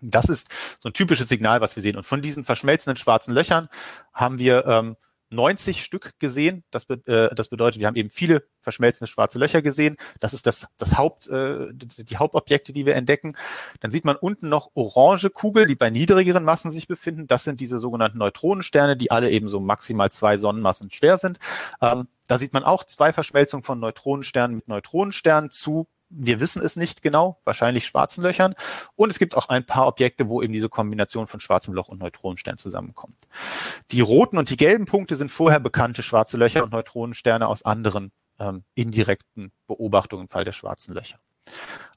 [0.00, 0.48] Das ist
[0.78, 1.98] so ein typisches Signal, was wir sehen.
[1.98, 3.68] Und von diesen verschmelzenden schwarzen Löchern
[4.14, 4.96] haben wir ähm,
[5.32, 6.64] 90 Stück gesehen.
[6.70, 9.96] Das, be äh, das bedeutet, wir haben eben viele verschmelzende schwarze Löcher gesehen.
[10.20, 13.36] Das ist das, das Haupt, äh, die Hauptobjekte, die wir entdecken.
[13.80, 17.26] Dann sieht man unten noch orange Kugel, die bei niedrigeren Massen sich befinden.
[17.26, 21.38] Das sind diese sogenannten Neutronensterne, die alle eben so maximal zwei Sonnenmassen schwer sind.
[21.80, 26.76] Ähm, da sieht man auch zwei Verschmelzungen von Neutronensternen mit Neutronensternen zu wir wissen es
[26.76, 28.54] nicht genau, wahrscheinlich schwarzen Löchern.
[28.94, 31.98] Und es gibt auch ein paar Objekte, wo eben diese Kombination von schwarzem Loch und
[32.00, 33.28] Neutronenstern zusammenkommt.
[33.90, 38.12] Die roten und die gelben Punkte sind vorher bekannte schwarze Löcher und Neutronensterne aus anderen
[38.38, 41.18] ähm, indirekten Beobachtungen im Fall der schwarzen Löcher.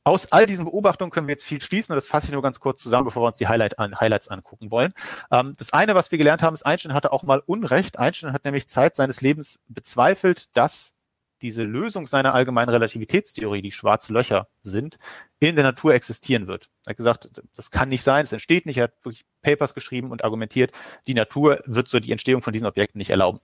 [0.04, 2.60] Aus all diesen Beobachtungen können wir jetzt viel schließen und das fasse ich nur ganz
[2.60, 4.94] kurz zusammen, bevor wir uns die Highlight an, Highlights angucken wollen.
[5.32, 7.98] Ähm, das eine, was wir gelernt haben, ist, Einstein hatte auch mal Unrecht.
[7.98, 10.94] Einstein hat nämlich Zeit seines Lebens bezweifelt, dass
[11.42, 14.98] diese Lösung seiner allgemeinen Relativitätstheorie, die schwarze Löcher sind,
[15.40, 16.70] in der Natur existieren wird.
[16.86, 18.78] Er hat gesagt, das kann nicht sein, es entsteht nicht.
[18.78, 20.72] Er hat wirklich Papers geschrieben und argumentiert,
[21.08, 23.40] die Natur wird so die Entstehung von diesen Objekten nicht erlauben.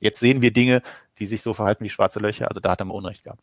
[0.00, 0.82] Jetzt sehen wir Dinge,
[1.18, 3.42] die sich so verhalten wie schwarze Löcher, also da hat er mal Unrecht gehabt.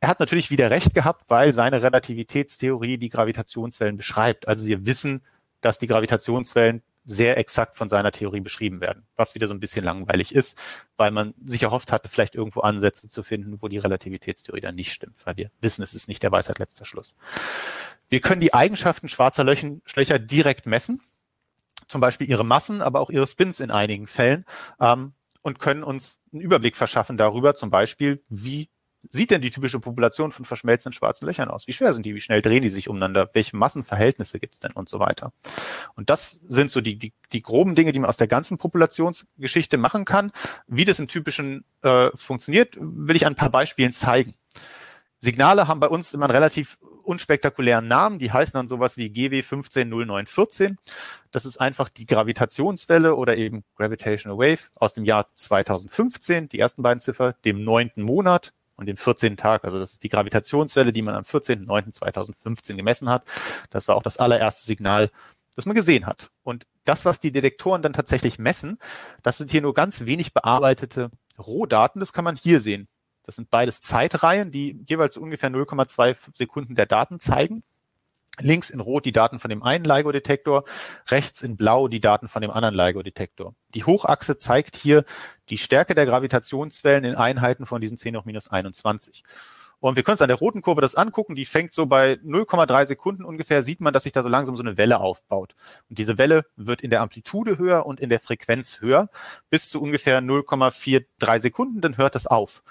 [0.00, 4.48] Er hat natürlich wieder recht gehabt, weil seine Relativitätstheorie die Gravitationswellen beschreibt.
[4.48, 5.22] Also wir wissen,
[5.60, 9.84] dass die Gravitationswellen sehr exakt von seiner Theorie beschrieben werden, was wieder so ein bisschen
[9.84, 10.56] langweilig ist,
[10.96, 14.92] weil man sich erhofft hatte, vielleicht irgendwo Ansätze zu finden, wo die Relativitätstheorie dann nicht
[14.92, 17.16] stimmt, weil wir wissen, es ist nicht der Weisheit letzter Schluss.
[18.08, 21.00] Wir können die Eigenschaften schwarzer Löcher direkt messen,
[21.88, 24.44] zum Beispiel ihre Massen, aber auch ihre Spins in einigen Fällen
[24.80, 28.70] ähm, und können uns einen Überblick verschaffen darüber, zum Beispiel, wie
[29.08, 31.66] sieht denn die typische Population von verschmelzenden schwarzen Löchern aus?
[31.66, 32.14] Wie schwer sind die?
[32.14, 33.30] Wie schnell drehen die sich umeinander?
[33.32, 35.32] Welche Massenverhältnisse gibt es denn und so weiter?
[35.94, 39.78] Und das sind so die, die, die groben Dinge, die man aus der ganzen Populationsgeschichte
[39.78, 40.32] machen kann.
[40.66, 44.34] Wie das im typischen äh, funktioniert, will ich an ein paar Beispielen zeigen.
[45.18, 48.18] Signale haben bei uns immer einen relativ unspektakulären Namen.
[48.18, 50.78] Die heißen dann sowas wie GW 150914.
[51.30, 56.82] Das ist einfach die Gravitationswelle oder eben Gravitational Wave aus dem Jahr 2015, die ersten
[56.82, 59.36] beiden Ziffer, dem neunten Monat und den 14.
[59.36, 59.64] Tag.
[59.64, 63.24] Also das ist die Gravitationswelle, die man am 14.09.2015 gemessen hat.
[63.70, 65.10] Das war auch das allererste Signal,
[65.54, 66.30] das man gesehen hat.
[66.42, 68.78] Und das, was die Detektoren dann tatsächlich messen,
[69.22, 72.00] das sind hier nur ganz wenig bearbeitete Rohdaten.
[72.00, 72.88] Das kann man hier sehen.
[73.24, 77.62] Das sind beides Zeitreihen, die jeweils ungefähr 0,2 Sekunden der Daten zeigen.
[78.38, 80.64] Links in Rot die Daten von dem einen LIGO-Detektor,
[81.08, 83.54] rechts in Blau die Daten von dem anderen LIGO-Detektor.
[83.74, 85.04] Die Hochachse zeigt hier
[85.48, 89.24] die Stärke der Gravitationswellen in Einheiten von diesen 10 hoch minus 21.
[89.80, 92.84] Und wir können uns an der roten Kurve das angucken, die fängt so bei 0,3
[92.86, 95.54] Sekunden ungefähr, sieht man, dass sich da so langsam so eine Welle aufbaut.
[95.88, 99.08] Und diese Welle wird in der Amplitude höher und in der Frequenz höher,
[99.48, 102.62] bis zu ungefähr 0,43 Sekunden, dann hört das auf.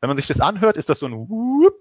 [0.00, 1.74] Wenn man sich das anhört, ist das so ein Whoop,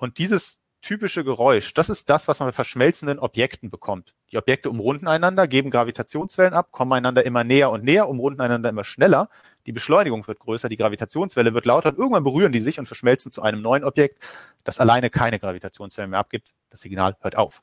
[0.00, 4.14] und dieses typische Geräusch, das ist das, was man bei verschmelzenden Objekten bekommt.
[4.32, 8.70] Die Objekte umrunden einander, geben Gravitationswellen ab, kommen einander immer näher und näher, umrunden einander
[8.70, 9.28] immer schneller.
[9.66, 13.30] Die Beschleunigung wird größer, die Gravitationswelle wird lauter und irgendwann berühren die sich und verschmelzen
[13.30, 14.22] zu einem neuen Objekt,
[14.64, 16.48] das alleine keine Gravitationswellen mehr abgibt.
[16.70, 17.62] Das Signal hört auf.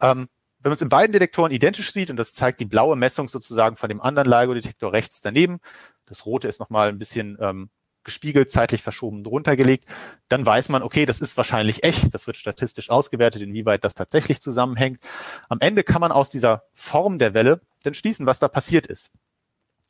[0.00, 0.28] Ähm,
[0.60, 3.76] wenn man es in beiden Detektoren identisch sieht, und das zeigt die blaue Messung sozusagen
[3.76, 5.58] von dem anderen LIGO-Detektor rechts daneben,
[6.06, 7.70] das rote ist nochmal ein bisschen ähm,
[8.04, 9.84] gespiegelt, zeitlich verschoben drunter gelegt,
[10.28, 14.40] dann weiß man, okay, das ist wahrscheinlich echt, das wird statistisch ausgewertet, inwieweit das tatsächlich
[14.40, 15.00] zusammenhängt.
[15.48, 19.10] Am Ende kann man aus dieser Form der Welle dann schließen, was da passiert ist.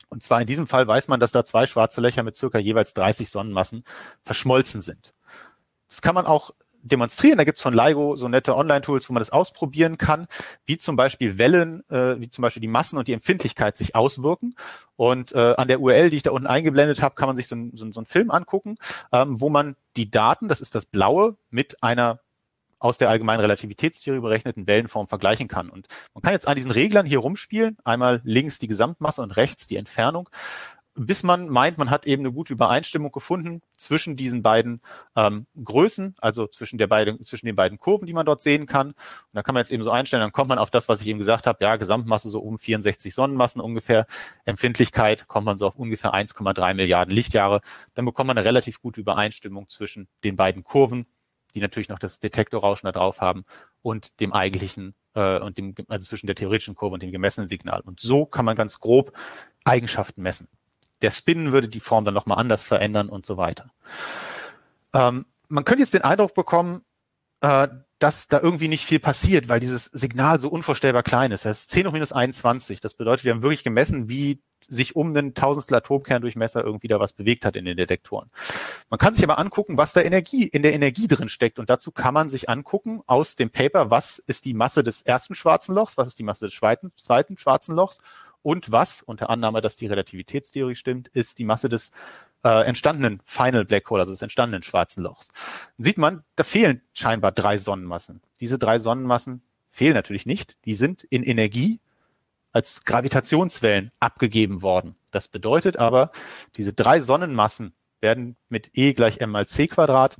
[0.08, 2.92] Und zwar in diesem Fall weiß man, dass da zwei schwarze Löcher mit circa jeweils
[2.92, 3.84] 30 Sonnenmassen
[4.24, 5.14] verschmolzen sind.
[5.88, 6.50] Das kann man auch
[6.82, 7.38] demonstrieren.
[7.38, 10.26] Da gibt's von LIGO so nette Online-Tools, wo man das ausprobieren kann,
[10.66, 14.54] wie zum Beispiel Wellen, äh, wie zum Beispiel die Massen und die Empfindlichkeit sich auswirken.
[14.96, 17.56] Und äh, an der URL, die ich da unten eingeblendet habe, kann man sich so,
[17.72, 18.76] so, so einen Film angucken,
[19.12, 22.20] ähm, wo man die Daten, das ist das Blaue, mit einer
[22.82, 25.70] aus der allgemeinen Relativitätstheorie berechneten Wellenform vergleichen kann.
[25.70, 29.68] Und man kann jetzt an diesen Reglern hier rumspielen, einmal links die Gesamtmasse und rechts
[29.68, 30.28] die Entfernung,
[30.94, 34.82] bis man meint, man hat eben eine gute Übereinstimmung gefunden zwischen diesen beiden
[35.16, 38.88] ähm, Größen, also zwischen, der beiden, zwischen den beiden Kurven, die man dort sehen kann.
[38.88, 38.96] Und
[39.32, 41.18] da kann man jetzt eben so einstellen, dann kommt man auf das, was ich eben
[41.18, 44.06] gesagt habe, ja, Gesamtmasse so um 64 Sonnenmassen ungefähr,
[44.44, 47.60] Empfindlichkeit kommt man so auf ungefähr 1,3 Milliarden Lichtjahre.
[47.94, 51.06] Dann bekommt man eine relativ gute Übereinstimmung zwischen den beiden Kurven
[51.54, 53.44] die natürlich noch das Detektorrauschen da drauf haben
[53.82, 57.82] und dem eigentlichen äh, und dem, also zwischen der theoretischen Kurve und dem gemessenen Signal.
[57.82, 59.12] Und so kann man ganz grob
[59.64, 60.48] Eigenschaften messen.
[61.02, 63.70] Der Spin würde die Form dann nochmal anders verändern und so weiter.
[64.94, 66.82] Ähm, man könnte jetzt den Eindruck bekommen,
[67.40, 71.44] äh, dass da irgendwie nicht viel passiert, weil dieses Signal so unvorstellbar klein ist.
[71.44, 72.80] Das ist 10 hoch minus 21.
[72.80, 77.12] Das bedeutet, wir haben wirklich gemessen, wie sich um einen Tausendstel Atomkerndurchmesser irgendwie da was
[77.12, 78.30] bewegt hat in den Detektoren.
[78.90, 81.58] Man kann sich aber angucken, was da Energie in der Energie drin steckt.
[81.58, 85.34] Und dazu kann man sich angucken aus dem Paper, was ist die Masse des ersten
[85.34, 87.98] schwarzen Lochs, was ist die Masse des zweiten, zweiten schwarzen Lochs
[88.42, 91.92] und was, unter Annahme, dass die Relativitätstheorie stimmt, ist die Masse des
[92.44, 95.32] äh, entstandenen Final Black Hole, also des entstandenen schwarzen Lochs.
[95.78, 98.20] sieht man, da fehlen scheinbar drei Sonnenmassen.
[98.40, 100.56] Diese drei Sonnenmassen fehlen natürlich nicht.
[100.64, 101.80] Die sind in Energie
[102.52, 104.96] als Gravitationswellen abgegeben worden.
[105.10, 106.10] Das bedeutet aber,
[106.56, 110.16] diese drei Sonnenmassen werden mit E gleich m mal c Quadrat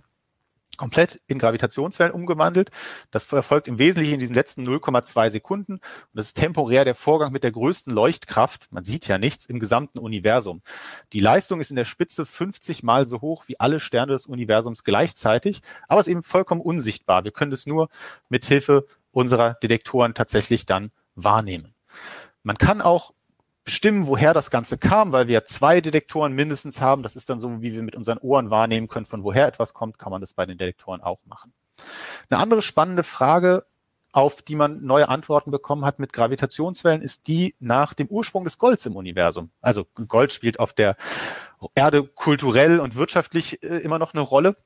[0.82, 2.72] komplett in Gravitationswellen umgewandelt.
[3.12, 5.74] Das erfolgt im Wesentlichen in diesen letzten 0,2 Sekunden.
[5.74, 8.66] Und das ist temporär der Vorgang mit der größten Leuchtkraft.
[8.72, 10.60] Man sieht ja nichts im gesamten Universum.
[11.12, 14.82] Die Leistung ist in der Spitze 50 mal so hoch wie alle Sterne des Universums
[14.82, 17.22] gleichzeitig, aber ist eben vollkommen unsichtbar.
[17.22, 17.88] Wir können es nur
[18.28, 21.74] mit Hilfe unserer Detektoren tatsächlich dann wahrnehmen.
[22.42, 23.14] Man kann auch
[23.64, 27.02] bestimmen, woher das Ganze kam, weil wir zwei Detektoren mindestens haben.
[27.02, 29.98] Das ist dann so, wie wir mit unseren Ohren wahrnehmen können, von woher etwas kommt,
[29.98, 31.52] kann man das bei den Detektoren auch machen.
[32.28, 33.64] Eine andere spannende Frage,
[34.12, 38.58] auf die man neue Antworten bekommen hat mit Gravitationswellen, ist die nach dem Ursprung des
[38.58, 39.50] Golds im Universum.
[39.60, 40.96] Also Gold spielt auf der
[41.74, 44.56] Erde kulturell und wirtschaftlich äh, immer noch eine Rolle.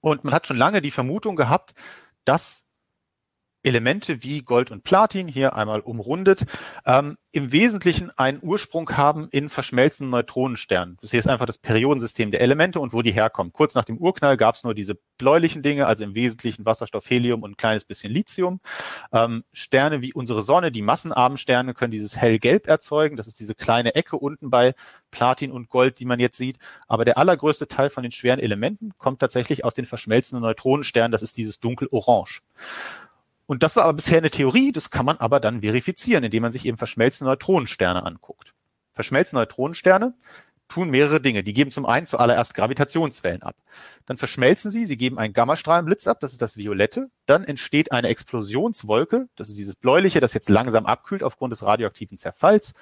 [0.00, 1.74] Und man hat schon lange die Vermutung gehabt,
[2.24, 2.67] dass
[3.62, 6.44] Elemente wie Gold und Platin, hier einmal umrundet,
[6.86, 10.96] ähm, im Wesentlichen einen Ursprung haben in verschmelzenden Neutronensternen.
[11.02, 13.52] Das hier ist einfach das Periodensystem der Elemente und wo die herkommen.
[13.52, 17.42] Kurz nach dem Urknall gab es nur diese bläulichen Dinge, also im Wesentlichen Wasserstoff, Helium
[17.42, 18.60] und ein kleines bisschen Lithium.
[19.12, 23.16] Ähm, Sterne wie unsere Sonne, die massenarmen Sterne, können dieses hellgelb erzeugen.
[23.16, 24.74] Das ist diese kleine Ecke unten bei
[25.10, 26.56] Platin und Gold, die man jetzt sieht.
[26.86, 31.12] Aber der allergrößte Teil von den schweren Elementen kommt tatsächlich aus den verschmelzenden Neutronensternen.
[31.12, 32.42] Das ist dieses dunkel-orange.
[33.48, 36.52] Und das war aber bisher eine Theorie, das kann man aber dann verifizieren, indem man
[36.52, 38.52] sich eben verschmelzende Neutronensterne anguckt.
[38.92, 40.12] Verschmelzende Neutronensterne
[40.68, 41.42] tun mehrere Dinge.
[41.42, 43.56] Die geben zum einen zuallererst Gravitationswellen ab.
[44.04, 47.10] Dann verschmelzen sie, sie geben einen Gammastrahlenblitz ab, das ist das Violette.
[47.24, 52.18] Dann entsteht eine Explosionswolke, das ist dieses bläuliche, das jetzt langsam abkühlt aufgrund des radioaktiven
[52.18, 52.74] Zerfalls.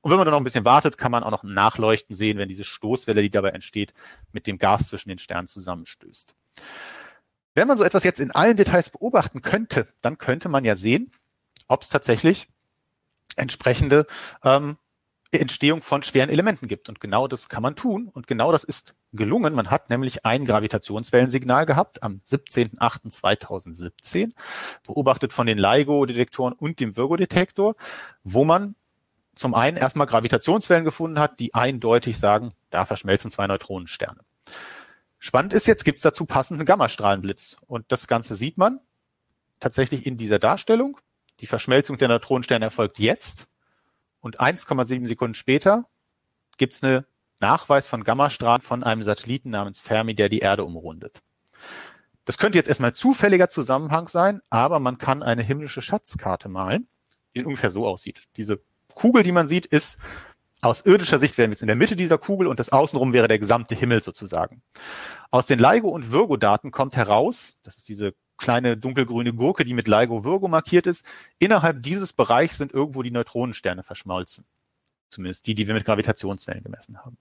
[0.00, 2.48] Und wenn man dann noch ein bisschen wartet, kann man auch noch Nachleuchten sehen, wenn
[2.48, 3.92] diese Stoßwelle, die dabei entsteht,
[4.32, 6.34] mit dem Gas zwischen den Sternen zusammenstößt.
[7.54, 11.12] Wenn man so etwas jetzt in allen Details beobachten könnte, dann könnte man ja sehen,
[11.68, 12.48] ob es tatsächlich
[13.36, 14.06] entsprechende
[14.42, 14.76] ähm,
[15.40, 16.88] Entstehung von schweren Elementen gibt.
[16.88, 18.08] Und genau das kann man tun.
[18.12, 19.54] Und genau das ist gelungen.
[19.54, 24.32] Man hat nämlich ein Gravitationswellensignal gehabt am 17.08.2017,
[24.86, 27.76] beobachtet von den LIGO-Detektoren und dem Virgo-Detektor,
[28.22, 28.74] wo man
[29.34, 34.20] zum einen erstmal Gravitationswellen gefunden hat, die eindeutig sagen, da verschmelzen zwei Neutronensterne.
[35.24, 37.56] Spannend ist jetzt, gibt es dazu passenden Gammastrahlenblitz.
[37.66, 38.78] Und das Ganze sieht man
[39.58, 41.00] tatsächlich in dieser Darstellung.
[41.40, 43.46] Die Verschmelzung der Neutronensterne erfolgt jetzt.
[44.20, 45.88] Und 1,7 Sekunden später
[46.58, 47.06] gibt es eine
[47.40, 51.22] Nachweis von Gammastrahlen von einem Satelliten namens Fermi, der die Erde umrundet.
[52.26, 56.86] Das könnte jetzt erstmal zufälliger Zusammenhang sein, aber man kann eine himmlische Schatzkarte malen,
[57.34, 58.20] die ungefähr so aussieht.
[58.36, 58.60] Diese
[58.92, 60.00] Kugel, die man sieht, ist
[60.64, 63.28] aus irdischer Sicht wären wir jetzt in der Mitte dieser Kugel und das Außenrum wäre
[63.28, 64.62] der gesamte Himmel sozusagen.
[65.30, 69.88] Aus den LIGO- und Virgo-Daten kommt heraus, das ist diese kleine dunkelgrüne Gurke, die mit
[69.88, 71.04] LIGO Virgo markiert ist,
[71.38, 74.46] innerhalb dieses Bereichs sind irgendwo die Neutronensterne verschmolzen.
[75.08, 77.18] Zumindest die, die wir mit Gravitationswellen gemessen haben.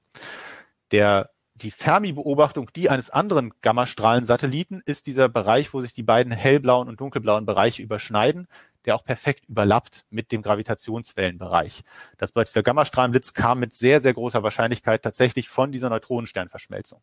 [0.92, 6.88] Der die Fermi-Beobachtung die eines anderen Gammastrahlensatelliten ist dieser Bereich, wo sich die beiden hellblauen
[6.88, 8.48] und dunkelblauen Bereiche überschneiden
[8.86, 11.84] der auch perfekt überlappt mit dem Gravitationswellenbereich.
[12.18, 17.02] Das bedeutet, der Gammastrahlenblitz kam mit sehr, sehr großer Wahrscheinlichkeit tatsächlich von dieser Neutronensternverschmelzung.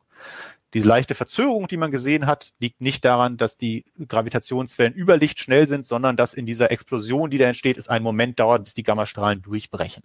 [0.75, 5.41] Diese leichte Verzögerung, die man gesehen hat, liegt nicht daran, dass die Gravitationswellen über Licht
[5.41, 8.75] schnell sind, sondern dass in dieser Explosion, die da entsteht, es einen Moment dauert, bis
[8.75, 10.03] die Gammastrahlen durchbrechen.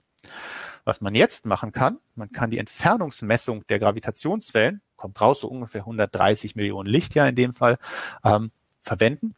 [0.86, 5.82] Was man jetzt machen kann, man kann die Entfernungsmessung der Gravitationswellen, kommt raus so ungefähr
[5.82, 7.78] 130 Millionen Lichtjahr in dem Fall,
[8.24, 9.36] ähm, verwenden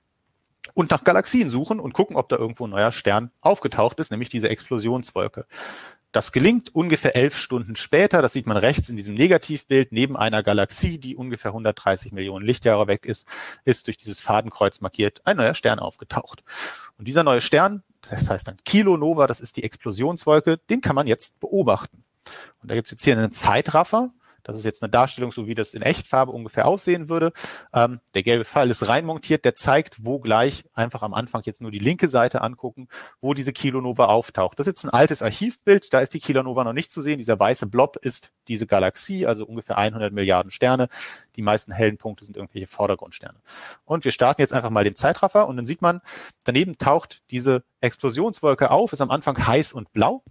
[0.77, 4.29] und nach Galaxien suchen und gucken, ob da irgendwo ein neuer Stern aufgetaucht ist, nämlich
[4.29, 5.47] diese Explosionswolke.
[6.11, 8.21] Das gelingt ungefähr elf Stunden später.
[8.21, 12.85] Das sieht man rechts in diesem Negativbild neben einer Galaxie, die ungefähr 130 Millionen Lichtjahre
[12.85, 13.27] weg ist,
[13.65, 16.43] ist durch dieses Fadenkreuz markiert ein neuer Stern aufgetaucht.
[16.99, 21.07] Und dieser neue Stern, das heißt dann Kilonova, das ist die Explosionswolke, den kann man
[21.07, 22.03] jetzt beobachten.
[22.61, 24.11] Und da gibt es jetzt hier einen Zeitraffer.
[24.47, 27.33] Das ist jetzt eine Darstellung, so wie das in Echtfarbe ungefähr aussehen würde.
[27.73, 31.69] Ähm, der gelbe Pfeil ist reinmontiert, der zeigt, wo gleich einfach am Anfang jetzt nur
[31.69, 32.87] die linke Seite angucken,
[33.21, 34.57] wo diese Kilonova auftaucht.
[34.57, 37.17] Das ist jetzt ein altes Archivbild, da ist die Kilonova noch nicht zu sehen.
[37.17, 40.87] Dieser weiße Blob ist diese Galaxie, also ungefähr 100 Milliarden Sterne.
[41.35, 43.39] Die meisten hellen Punkte sind irgendwelche Vordergrundsterne.
[43.83, 46.01] Und wir starten jetzt einfach mal den Zeitraffer und dann sieht man,
[46.45, 50.23] daneben taucht diese Explosionswolke auf, ist am Anfang heiß und blau.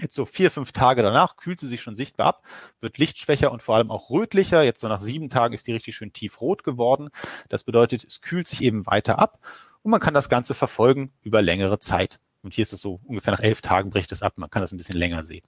[0.00, 2.42] Jetzt so vier, fünf Tage danach kühlt sie sich schon sichtbar ab,
[2.80, 4.62] wird lichtschwächer und vor allem auch rötlicher.
[4.62, 7.10] Jetzt so nach sieben Tagen ist die richtig schön tiefrot geworden.
[7.48, 9.40] Das bedeutet, es kühlt sich eben weiter ab
[9.82, 12.18] und man kann das Ganze verfolgen über längere Zeit.
[12.42, 14.34] Und hier ist es so ungefähr nach elf Tagen bricht es ab.
[14.36, 15.44] Man kann das ein bisschen länger sehen.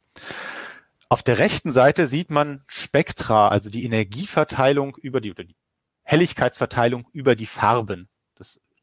[1.09, 5.57] Auf der rechten Seite sieht man Spektra, also die Energieverteilung über die, oder die
[6.05, 8.09] Helligkeitsverteilung über die Farben.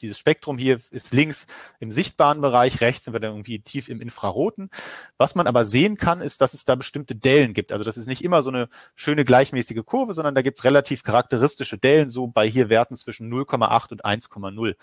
[0.02, 1.46] Dieses Spektrum hier ist links
[1.80, 4.70] im sichtbaren Bereich, rechts sind wir dann irgendwie tief im Infraroten.
[5.18, 7.72] Was man aber sehen kann, ist, dass es da bestimmte Dellen gibt.
[7.72, 11.04] Also das ist nicht immer so eine schöne gleichmäßige Kurve, sondern da gibt es relativ
[11.04, 14.76] charakteristische Dellen, so bei hier Werten zwischen 0,8 und 1,0.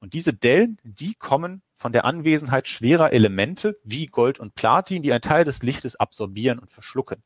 [0.00, 5.12] Und diese Dellen, die kommen von der Anwesenheit schwerer Elemente wie Gold und Platin, die
[5.12, 7.22] einen Teil des Lichtes absorbieren und verschlucken.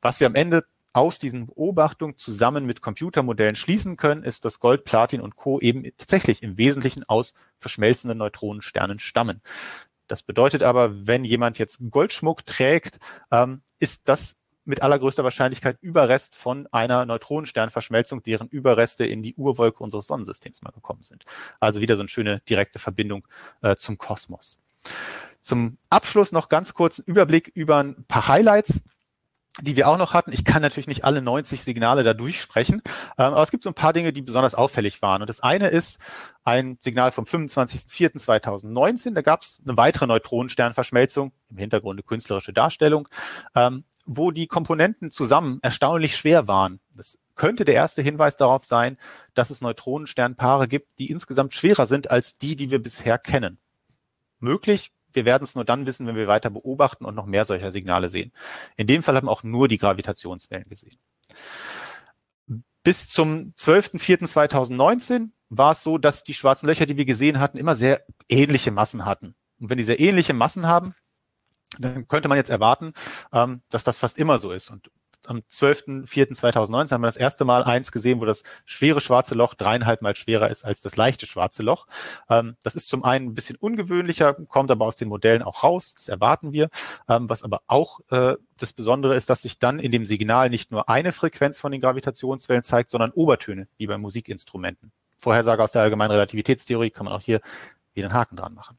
[0.00, 4.84] Was wir am Ende aus diesen Beobachtungen zusammen mit Computermodellen schließen können, ist, dass Gold,
[4.84, 5.60] Platin und Co.
[5.60, 9.40] eben tatsächlich im Wesentlichen aus verschmelzenden Neutronensternen stammen.
[10.08, 12.98] Das bedeutet aber, wenn jemand jetzt Goldschmuck trägt,
[13.30, 19.82] ähm, ist das mit allergrößter Wahrscheinlichkeit Überrest von einer Neutronensternverschmelzung, deren Überreste in die Urwolke
[19.82, 21.24] unseres Sonnensystems mal gekommen sind.
[21.60, 23.26] Also wieder so eine schöne direkte Verbindung
[23.62, 24.60] äh, zum Kosmos.
[25.40, 28.84] Zum Abschluss noch ganz kurz ein Überblick über ein paar Highlights
[29.62, 30.32] die wir auch noch hatten.
[30.32, 32.82] Ich kann natürlich nicht alle 90 Signale da durchsprechen,
[33.18, 35.22] ähm, aber es gibt so ein paar Dinge, die besonders auffällig waren.
[35.22, 35.98] Und das eine ist
[36.44, 39.14] ein Signal vom 25.04.2019.
[39.14, 43.08] Da gab es eine weitere Neutronensternverschmelzung, im Hintergrund eine künstlerische Darstellung,
[43.54, 46.80] ähm, wo die Komponenten zusammen erstaunlich schwer waren.
[46.96, 48.98] Das könnte der erste Hinweis darauf sein,
[49.34, 53.58] dass es Neutronensternpaare gibt, die insgesamt schwerer sind als die, die wir bisher kennen.
[54.40, 57.72] Möglich, wir werden es nur dann wissen, wenn wir weiter beobachten und noch mehr solcher
[57.72, 58.32] Signale sehen.
[58.76, 60.98] In dem Fall haben wir auch nur die Gravitationswellen gesehen.
[62.82, 67.74] Bis zum 12.04.2019 war es so, dass die schwarzen Löcher, die wir gesehen hatten, immer
[67.74, 69.34] sehr ähnliche Massen hatten.
[69.58, 70.94] Und wenn die sehr ähnliche Massen haben,
[71.78, 72.94] dann könnte man jetzt erwarten,
[73.32, 74.70] ähm, dass das fast immer so ist.
[74.70, 74.90] Und
[75.26, 80.02] am 12.04.2019 haben wir das erste Mal eins gesehen, wo das schwere schwarze Loch dreieinhalb
[80.02, 81.86] Mal schwerer ist als das leichte schwarze Loch.
[82.28, 85.94] Ähm, das ist zum einen ein bisschen ungewöhnlicher, kommt aber aus den Modellen auch raus.
[85.94, 86.70] Das erwarten wir.
[87.08, 90.70] Ähm, was aber auch äh, das Besondere ist, dass sich dann in dem Signal nicht
[90.70, 94.92] nur eine Frequenz von den Gravitationswellen zeigt, sondern Obertöne, wie bei Musikinstrumenten.
[95.18, 97.40] Vorhersage aus der allgemeinen Relativitätstheorie kann man auch hier
[97.94, 98.78] wieder einen Haken dran machen.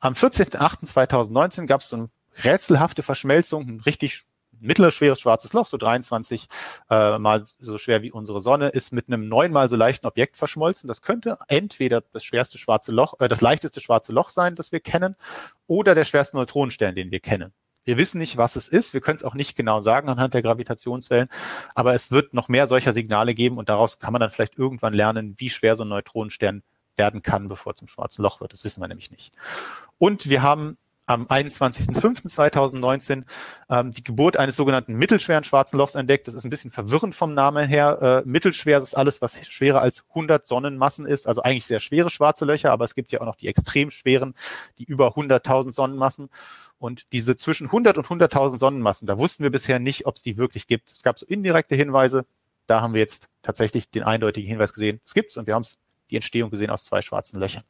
[0.00, 2.10] Am 14.08.2019 gab es so eine
[2.42, 4.24] rätselhafte Verschmelzung, ein richtig
[4.60, 6.46] mittelschweres schwarzes Loch, so 23
[6.90, 10.88] äh, mal so schwer wie unsere Sonne, ist mit einem neunmal so leichten Objekt verschmolzen.
[10.88, 14.80] Das könnte entweder das schwerste schwarze Loch, äh, das leichteste schwarze Loch sein, das wir
[14.80, 15.16] kennen,
[15.66, 17.52] oder der schwerste Neutronenstern, den wir kennen.
[17.84, 18.94] Wir wissen nicht, was es ist.
[18.94, 21.28] Wir können es auch nicht genau sagen anhand der Gravitationswellen.
[21.74, 24.94] Aber es wird noch mehr solcher Signale geben und daraus kann man dann vielleicht irgendwann
[24.94, 26.62] lernen, wie schwer so ein Neutronenstern
[26.96, 28.52] werden kann, bevor zum schwarzen Loch wird.
[28.52, 29.32] Das wissen wir nämlich nicht.
[29.98, 33.24] Und wir haben am 21.05.2019
[33.68, 36.26] ähm, die Geburt eines sogenannten mittelschweren schwarzen Lochs entdeckt.
[36.28, 38.24] Das ist ein bisschen verwirrend vom Namen her.
[38.24, 42.44] Äh, mittelschwer ist alles, was schwerer als 100 Sonnenmassen ist, also eigentlich sehr schwere schwarze
[42.44, 44.34] Löcher, aber es gibt ja auch noch die extrem schweren,
[44.78, 46.30] die über 100.000 Sonnenmassen.
[46.78, 50.36] Und diese zwischen 100 und 100.000 Sonnenmassen, da wussten wir bisher nicht, ob es die
[50.36, 50.90] wirklich gibt.
[50.90, 52.26] Es gab so indirekte Hinweise.
[52.66, 55.00] Da haben wir jetzt tatsächlich den eindeutigen Hinweis gesehen.
[55.04, 55.64] Es gibt's und wir haben
[56.10, 57.62] die Entstehung gesehen aus zwei schwarzen Löchern.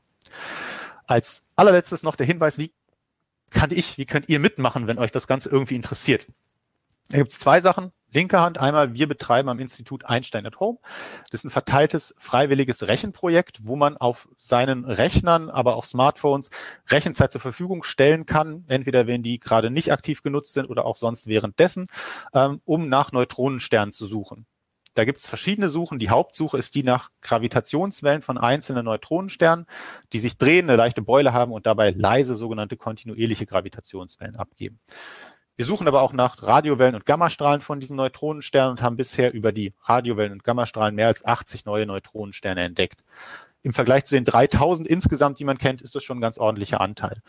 [1.07, 2.73] Als allerletztes noch der Hinweis, wie
[3.55, 6.27] kann ich, wie könnt ihr mitmachen, wenn euch das Ganze irgendwie interessiert?
[7.09, 7.93] Da gibt es zwei Sachen.
[8.13, 10.79] linker Hand einmal, wir betreiben am Institut Einstein at Home.
[11.31, 16.51] Das ist ein verteiltes, freiwilliges Rechenprojekt, wo man auf seinen Rechnern, aber auch Smartphones
[16.89, 20.97] Rechenzeit zur Verfügung stellen kann, entweder wenn die gerade nicht aktiv genutzt sind oder auch
[20.97, 21.87] sonst währenddessen,
[22.33, 24.47] ähm, um nach Neutronensternen zu suchen.
[24.95, 25.99] Da gibt es verschiedene Suchen.
[25.99, 29.67] Die Hauptsuche ist die nach Gravitationswellen von einzelnen Neutronensternen,
[30.13, 34.81] die sich drehen, eine leichte Beule haben und dabei leise sogenannte kontinuierliche Gravitationswellen abgeben.
[35.57, 39.53] Wir suchen aber auch nach Radiowellen und Gammastrahlen von diesen Neutronensternen und haben bisher über
[39.53, 43.05] die Radiowellen und Gammastrahlen mehr als 80 neue Neutronensterne entdeckt.
[43.63, 46.81] Im Vergleich zu den 3000 insgesamt, die man kennt, ist das schon ein ganz ordentlicher
[46.81, 47.23] Anteil.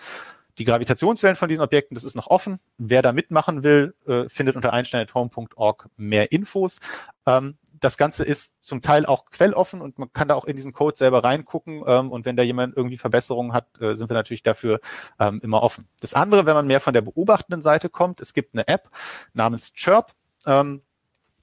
[0.57, 2.59] Die Gravitationswellen von diesen Objekten, das ist noch offen.
[2.77, 6.79] Wer da mitmachen will, äh, findet unter einstein.home.org mehr Infos.
[7.25, 10.73] Ähm, das Ganze ist zum Teil auch quelloffen und man kann da auch in diesen
[10.73, 11.83] Code selber reingucken.
[11.85, 14.79] Ähm, und wenn da jemand irgendwie Verbesserungen hat, äh, sind wir natürlich dafür
[15.19, 15.87] ähm, immer offen.
[15.99, 18.89] Das andere, wenn man mehr von der beobachtenden Seite kommt, es gibt eine App
[19.33, 20.13] namens Chirp.
[20.45, 20.81] Ähm,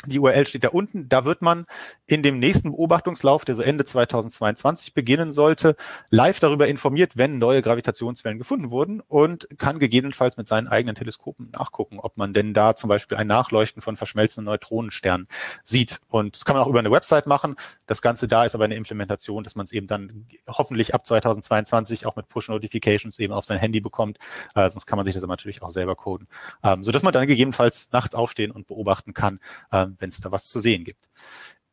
[0.07, 1.09] die URL steht da unten.
[1.09, 1.67] Da wird man
[2.07, 5.77] in dem nächsten Beobachtungslauf, der so Ende 2022 beginnen sollte,
[6.11, 11.51] live darüber informiert, wenn neue Gravitationswellen gefunden wurden und kann gegebenenfalls mit seinen eigenen Teleskopen
[11.53, 15.29] nachgucken, ob man denn da zum Beispiel ein Nachleuchten von verschmelzenden Neutronensternen
[15.65, 16.01] sieht.
[16.09, 17.57] Und das kann man auch über eine Website machen.
[17.87, 22.07] Das Ganze da ist aber eine Implementation, dass man es eben dann hoffentlich ab 2022
[22.07, 24.19] auch mit Push-Notifications eben auf sein Handy bekommt.
[24.55, 26.27] Äh, sonst kann man sich das aber natürlich auch selber coden.
[26.63, 29.41] Ähm, sodass man dann gegebenenfalls nachts aufstehen und beobachten kann,
[29.71, 31.09] äh, wenn es da was zu sehen gibt.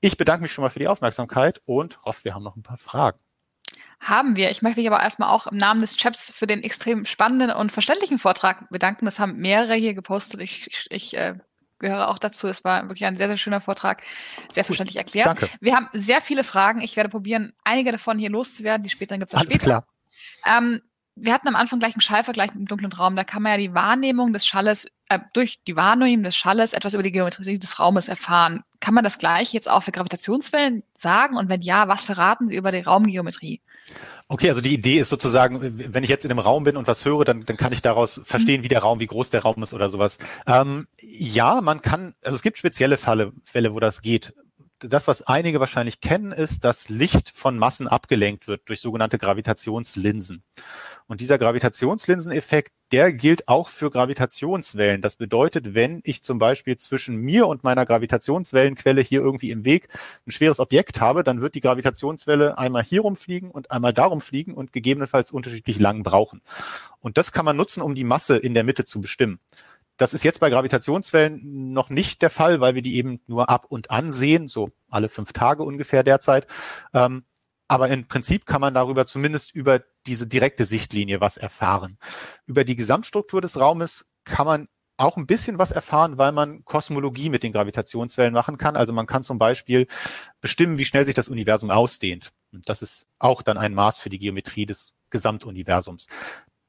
[0.02, 2.78] Ich bedanke mich schon mal für die Aufmerksamkeit und hoffe, wir haben noch ein paar
[2.78, 3.20] Fragen.
[4.00, 4.50] Haben wir.
[4.50, 7.72] Ich möchte mich aber erstmal auch im Namen des Chaps für den extrem spannenden und
[7.72, 9.06] verständlichen Vortrag bedanken.
[9.06, 10.40] Das haben mehrere hier gepostet.
[10.40, 11.36] Ich, ich, äh,
[11.80, 12.48] gehöre auch dazu.
[12.48, 14.04] Es war wirklich ein sehr, sehr schöner Vortrag,
[14.54, 15.28] sehr verständlich erklärt.
[15.28, 15.50] Danke.
[15.60, 16.82] Wir haben sehr viele Fragen.
[16.82, 18.84] Ich werde probieren, einige davon hier loszuwerden.
[18.84, 19.58] Die späteren gibt es später.
[19.58, 19.88] Klar.
[20.46, 20.82] Ähm,
[21.22, 23.16] wir hatten am Anfang gleich einen Schallvergleich mit dem dunklen Raum.
[23.16, 26.94] Da kann man ja die Wahrnehmung des Schalles, äh, durch die Wahrnehmung des Schalles etwas
[26.94, 28.64] über die Geometrie des Raumes erfahren.
[28.80, 31.38] Kann man das gleich jetzt auch für Gravitationswellen sagen?
[31.38, 33.62] Und wenn ja, was verraten Sie über die Raumgeometrie?
[34.28, 37.04] Okay, also die Idee ist sozusagen, wenn ich jetzt in einem Raum bin und was
[37.04, 38.64] höre, dann, dann kann ich daraus verstehen, mhm.
[38.66, 40.20] wie der Raum, wie groß der Raum ist oder sowas.
[40.46, 44.34] Ähm, ja, man kann, also es gibt spezielle Fälle, Fälle, wo das geht
[44.80, 50.44] das, was einige wahrscheinlich kennen, ist, dass Licht von Massen abgelenkt wird durch sogenannte Gravitationslinsen.
[51.10, 55.02] Und dieser Gravitationslinseneffekt, der gilt auch für Gravitationswellen.
[55.02, 59.88] Das bedeutet, wenn ich zum Beispiel zwischen mir und meiner Gravitationswellenquelle hier irgendwie im Weg
[60.28, 64.54] ein schweres Objekt habe, dann wird die Gravitationswelle einmal hier rumfliegen und einmal darum fliegen
[64.54, 66.44] und gegebenenfalls unterschiedlich lang brauchen.
[67.00, 69.40] Und das kann man nutzen, um die Masse in der Mitte zu bestimmen.
[69.98, 73.66] Das ist jetzt bei Gravitationswellen noch nicht der Fall, weil wir die eben nur ab
[73.68, 76.46] und an sehen, so alle fünf Tage ungefähr derzeit.
[76.94, 77.24] Ähm,
[77.70, 81.98] aber im Prinzip kann man darüber zumindest über diese direkte Sichtlinie was erfahren.
[82.46, 84.68] Über die Gesamtstruktur des Raumes kann man
[84.98, 88.76] auch ein bisschen was erfahren, weil man Kosmologie mit den Gravitationswellen machen kann.
[88.76, 89.88] Also man kann zum Beispiel
[90.42, 92.32] bestimmen, wie schnell sich das Universum ausdehnt.
[92.52, 96.08] Das ist auch dann ein Maß für die Geometrie des Gesamtuniversums.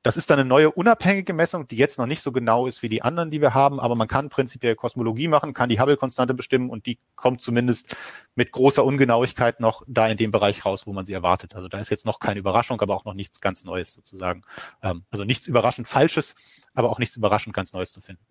[0.03, 2.89] Das ist dann eine neue unabhängige Messung, die jetzt noch nicht so genau ist wie
[2.89, 6.71] die anderen, die wir haben, aber man kann prinzipiell Kosmologie machen, kann die Hubble-Konstante bestimmen
[6.71, 7.97] und die kommt zumindest
[8.35, 11.55] mit großer Ungenauigkeit noch da in dem Bereich raus, wo man sie erwartet.
[11.55, 14.43] Also da ist jetzt noch keine Überraschung, aber auch noch nichts ganz Neues sozusagen.
[14.83, 16.35] Ähm, also nichts überraschend Falsches,
[16.73, 18.25] aber auch nichts überraschend ganz Neues zu finden.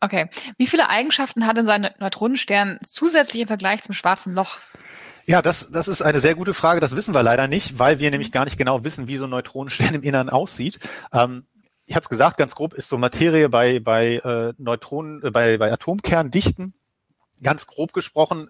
[0.00, 0.28] Okay.
[0.58, 4.58] Wie viele Eigenschaften hat denn sein Neutronenstern zusätzlich im Vergleich zum schwarzen Loch?
[5.26, 6.80] Ja, das, das ist eine sehr gute Frage.
[6.80, 9.30] Das wissen wir leider nicht, weil wir nämlich gar nicht genau wissen, wie so ein
[9.30, 10.78] Neutronenstern im Innern aussieht.
[11.12, 11.46] Ähm,
[11.86, 15.58] ich hatte es gesagt, ganz grob ist so Materie bei, bei äh, Neutronen, äh, bei,
[15.58, 16.74] bei Atomkerndichten,
[17.42, 18.48] ganz grob gesprochen,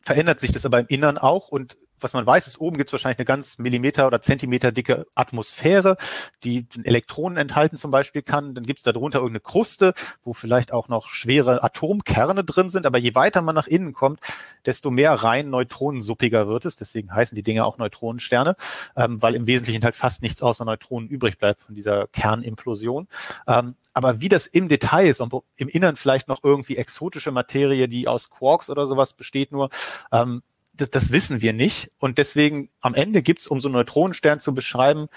[0.00, 2.92] verändert sich das aber im Innern auch und was man weiß, ist, oben gibt es
[2.92, 5.96] wahrscheinlich eine ganz Millimeter oder Zentimeter dicke Atmosphäre,
[6.42, 8.54] die Elektronen enthalten zum Beispiel kann.
[8.54, 12.86] Dann gibt es darunter irgendeine Kruste, wo vielleicht auch noch schwere Atomkerne drin sind.
[12.86, 14.20] Aber je weiter man nach innen kommt,
[14.66, 16.76] desto mehr rein neutronensuppiger wird es.
[16.76, 18.56] Deswegen heißen die Dinge auch Neutronensterne,
[18.96, 23.08] ähm, weil im Wesentlichen halt fast nichts außer Neutronen übrig bleibt von dieser Kernimplosion.
[23.46, 27.88] Ähm, aber wie das im Detail ist und im Innern vielleicht noch irgendwie exotische Materie,
[27.88, 29.70] die aus Quarks oder sowas besteht nur,
[30.12, 30.42] ähm,
[30.76, 31.90] das, das wissen wir nicht.
[31.98, 35.08] Und deswegen am Ende gibt's, um so einen Neutronenstern zu beschreiben,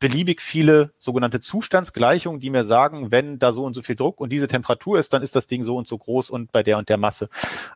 [0.00, 4.30] beliebig viele sogenannte Zustandsgleichungen, die mir sagen, wenn da so und so viel Druck und
[4.30, 6.88] diese Temperatur ist, dann ist das Ding so und so groß und bei der und
[6.88, 7.28] der Masse.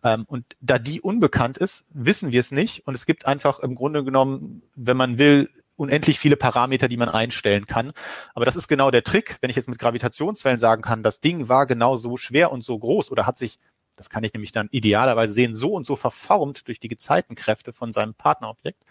[0.03, 2.87] Ähm, und da die unbekannt ist, wissen wir es nicht.
[2.87, 7.09] Und es gibt einfach im Grunde genommen, wenn man will, unendlich viele Parameter, die man
[7.09, 7.93] einstellen kann.
[8.35, 11.49] Aber das ist genau der Trick, wenn ich jetzt mit Gravitationswellen sagen kann, das Ding
[11.49, 13.59] war genau so schwer und so groß oder hat sich
[13.99, 17.93] das kann ich nämlich dann idealerweise sehen, so und so verformt durch die Gezeitenkräfte von
[17.93, 18.83] seinem Partnerobjekt.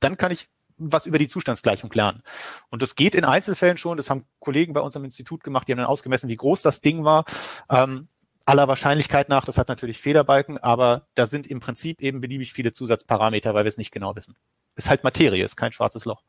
[0.00, 0.48] Dann kann ich
[0.78, 2.22] was über die Zustandsgleichung lernen.
[2.70, 3.96] Und das geht in Einzelfällen schon.
[3.96, 7.04] Das haben Kollegen bei unserem Institut gemacht, die haben dann ausgemessen, wie groß das Ding
[7.04, 7.24] war.
[7.68, 8.08] Ähm,
[8.44, 12.72] aller Wahrscheinlichkeit nach, das hat natürlich Federbalken, aber da sind im Prinzip eben beliebig viele
[12.72, 14.36] Zusatzparameter, weil wir es nicht genau wissen.
[14.74, 16.22] Ist halt Materie, ist kein schwarzes Loch.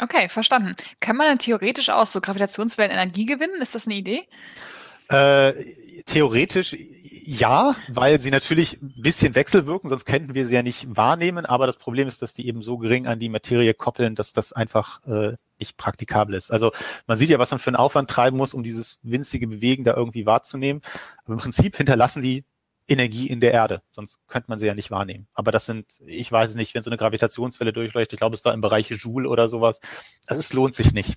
[0.00, 0.74] Okay, verstanden.
[0.98, 3.60] Kann man denn theoretisch aus so Gravitationswellen Energie gewinnen?
[3.60, 4.26] Ist das eine Idee?
[5.10, 5.52] Äh,
[6.06, 6.76] theoretisch
[7.24, 11.46] ja, weil sie natürlich ein bisschen wechselwirken, sonst könnten wir sie ja nicht wahrnehmen.
[11.46, 14.52] Aber das Problem ist, dass die eben so gering an die Materie koppeln, dass das
[14.52, 16.50] einfach äh, nicht praktikabel ist.
[16.50, 16.72] Also
[17.06, 19.94] man sieht ja, was man für einen Aufwand treiben muss, um dieses winzige Bewegen da
[19.94, 20.82] irgendwie wahrzunehmen.
[21.24, 22.44] Aber im Prinzip hinterlassen die
[22.88, 25.28] Energie in der Erde, sonst könnte man sie ja nicht wahrnehmen.
[25.34, 28.44] Aber das sind, ich weiß es nicht, wenn so eine Gravitationswelle durchleuchtet, ich glaube, es
[28.44, 29.80] war im Bereich Joule oder sowas.
[30.26, 31.16] Also es lohnt sich nicht.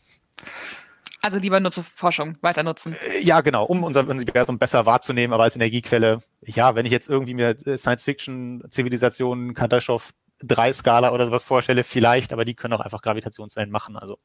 [1.26, 2.96] Also lieber nur zur Forschung weiter nutzen.
[3.10, 7.10] Äh, ja, genau, um unser Universum besser wahrzunehmen, aber als Energiequelle, ja, wenn ich jetzt
[7.10, 10.14] irgendwie mir äh, Science-Fiction-Zivilisationen, Kardaschow
[10.44, 13.98] 3 Skala oder sowas vorstelle, vielleicht, aber die können auch einfach Gravitationswellen machen.
[13.98, 14.20] Also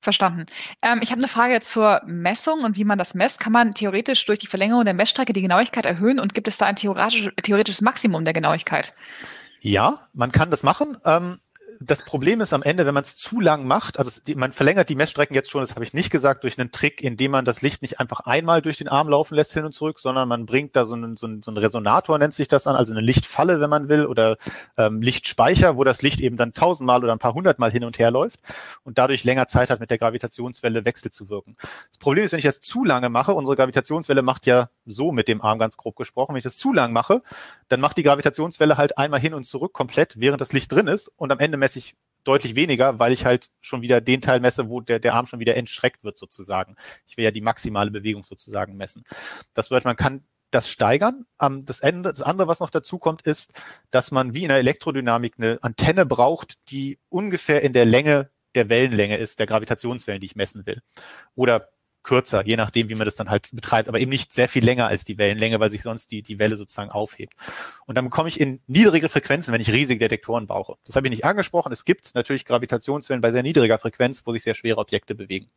[0.00, 0.46] Verstanden.
[0.82, 3.38] Ähm, ich habe eine Frage zur Messung und wie man das messt.
[3.38, 6.66] Kann man theoretisch durch die Verlängerung der Messstrecke die Genauigkeit erhöhen und gibt es da
[6.66, 8.92] ein theoretisch, theoretisches Maximum der Genauigkeit?
[9.60, 10.96] Ja, man kann das machen.
[11.04, 11.38] Ähm,
[11.86, 14.88] das Problem ist am Ende, wenn man es zu lang macht, also die, man verlängert
[14.88, 17.62] die Messstrecken jetzt schon, das habe ich nicht gesagt, durch einen Trick, indem man das
[17.62, 20.76] Licht nicht einfach einmal durch den Arm laufen lässt hin und zurück, sondern man bringt
[20.76, 23.60] da so einen, so einen, so einen Resonator, nennt sich das an, also eine Lichtfalle,
[23.60, 24.38] wenn man will, oder
[24.76, 28.10] ähm, Lichtspeicher, wo das Licht eben dann tausendmal oder ein paar hundertmal hin und her
[28.10, 28.40] läuft
[28.84, 31.56] und dadurch länger Zeit hat, mit der Gravitationswelle wechselzuwirken.
[31.90, 35.28] Das Problem ist, wenn ich das zu lange mache, unsere Gravitationswelle macht ja so mit
[35.28, 37.22] dem Arm ganz grob gesprochen, wenn ich das zu lang mache,
[37.68, 41.08] dann macht die Gravitationswelle halt einmal hin und zurück komplett, während das Licht drin ist
[41.16, 44.68] und am Ende messe ich deutlich weniger, weil ich halt schon wieder den Teil messe,
[44.68, 46.74] wo der, der Arm schon wieder entstreckt wird sozusagen.
[47.06, 49.04] Ich will ja die maximale Bewegung sozusagen messen.
[49.52, 51.26] Das bedeutet, man kann das steigern.
[51.38, 53.52] Das, Ende, das andere, was noch dazu kommt, ist,
[53.90, 58.68] dass man wie in der Elektrodynamik eine Antenne braucht, die ungefähr in der Länge der
[58.68, 60.80] Wellenlänge ist, der Gravitationswellen, die ich messen will.
[61.34, 61.70] Oder
[62.04, 64.86] kürzer, je nachdem, wie man das dann halt betreibt, aber eben nicht sehr viel länger
[64.86, 67.34] als die Wellenlänge, weil sich sonst die, die Welle sozusagen aufhebt.
[67.86, 70.76] Und dann bekomme ich in niedrige Frequenzen, wenn ich riesige Detektoren brauche.
[70.86, 71.72] Das habe ich nicht angesprochen.
[71.72, 75.50] Es gibt natürlich Gravitationswellen bei sehr niedriger Frequenz, wo sich sehr schwere Objekte bewegen.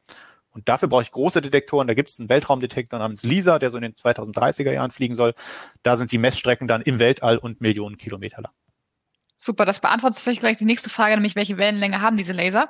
[0.51, 1.87] Und dafür brauche ich große Detektoren.
[1.87, 5.35] Da gibt es einen Weltraumdetektor namens LISA, der so in den 2030er Jahren fliegen soll.
[5.83, 8.53] Da sind die Messstrecken dann im Weltall und Millionen Kilometer lang.
[9.37, 12.69] Super, das beantwortet tatsächlich gleich die nächste Frage, nämlich welche Wellenlänge haben diese Laser?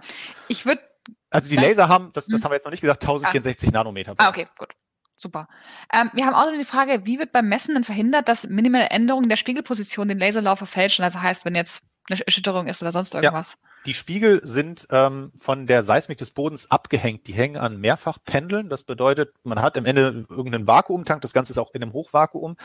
[0.49, 0.81] Ich würde
[1.29, 2.43] also die Laser haben, das, das hm.
[2.43, 3.71] haben wir jetzt noch nicht gesagt, 1064 ah.
[3.71, 4.13] Nanometer.
[4.17, 4.69] Ah, okay, gut.
[5.15, 5.47] Super.
[5.91, 9.29] Ähm, wir haben außerdem die Frage, wie wird beim Messen denn verhindert, dass minimale Änderungen
[9.29, 11.03] der Spiegelposition den Laserlauf verfälschen?
[11.03, 13.53] Also heißt, wenn jetzt eine Erschütterung ist oder sonst irgendwas.
[13.53, 17.27] Ja, die Spiegel sind ähm, von der Seismik des Bodens abgehängt.
[17.27, 18.69] Die hängen an Mehrfachpendeln.
[18.69, 21.21] Das bedeutet, man hat am Ende irgendeinen Vakuumtank.
[21.21, 22.55] Das Ganze ist auch in einem Hochvakuum.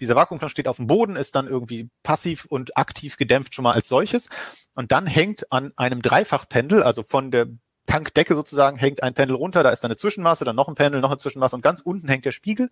[0.00, 3.72] Dieser Vakuumtank steht auf dem Boden, ist dann irgendwie passiv und aktiv gedämpft schon mal
[3.72, 4.28] als solches.
[4.74, 7.46] Und dann hängt an einem Dreifachpendel, also von der
[7.86, 11.00] Tankdecke sozusagen hängt ein Pendel runter, da ist dann eine Zwischenmasse, dann noch ein Pendel,
[11.00, 12.70] noch eine Zwischenmasse und ganz unten hängt der Spiegel.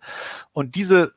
[0.51, 1.13] Und diese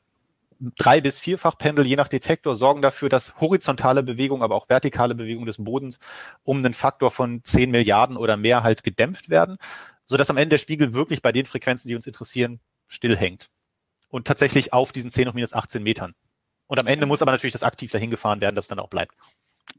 [0.61, 5.14] drei bis vierfach Pendel je nach Detektor sorgen dafür, dass horizontale Bewegung, aber auch vertikale
[5.14, 5.99] Bewegung des Bodens
[6.42, 9.59] um einen Faktor von 10 Milliarden oder mehr halt gedämpft werden,
[10.07, 13.51] so dass am Ende der Spiegel wirklich bei den Frequenzen, die uns interessieren, still hängt.
[14.09, 16.14] Und tatsächlich auf diesen 10 hoch minus 18 Metern.
[16.66, 18.88] Und am Ende muss aber natürlich das aktiv dahin gefahren werden, dass es dann auch
[18.88, 19.14] bleibt.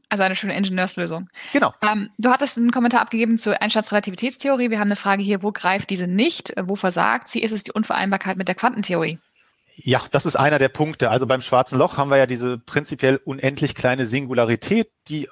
[0.08, 1.28] Also eine schöne Ingenieurslösung.
[1.52, 1.72] Genau.
[1.82, 4.70] Ähm, du hattest einen Kommentar abgegeben zur Einsteins Relativitätstheorie.
[4.70, 6.52] Wir haben eine Frage hier, wo greift diese nicht?
[6.60, 7.40] Wo versagt sie?
[7.40, 9.18] Ist es die Unvereinbarkeit mit der Quantentheorie?
[9.76, 11.10] Ja, das ist einer der Punkte.
[11.10, 15.28] Also beim schwarzen Loch haben wir ja diese prinzipiell unendlich kleine Singularität, die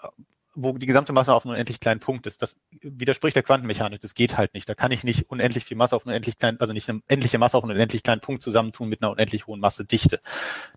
[0.61, 2.43] wo die gesamte Masse auf einen unendlich kleinen Punkt ist.
[2.43, 4.01] Das widerspricht der Quantenmechanik.
[4.01, 4.69] Das geht halt nicht.
[4.69, 7.39] Da kann ich nicht unendlich viel Masse auf einen unendlich kleinen, also nicht eine endliche
[7.39, 10.21] Masse auf einen unendlich kleinen Punkt zusammentun mit einer unendlich hohen Masse Dichte.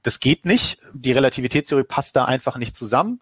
[0.04, 0.80] Das geht nicht.
[0.94, 3.22] Die Relativitätstheorie passt da einfach nicht zusammen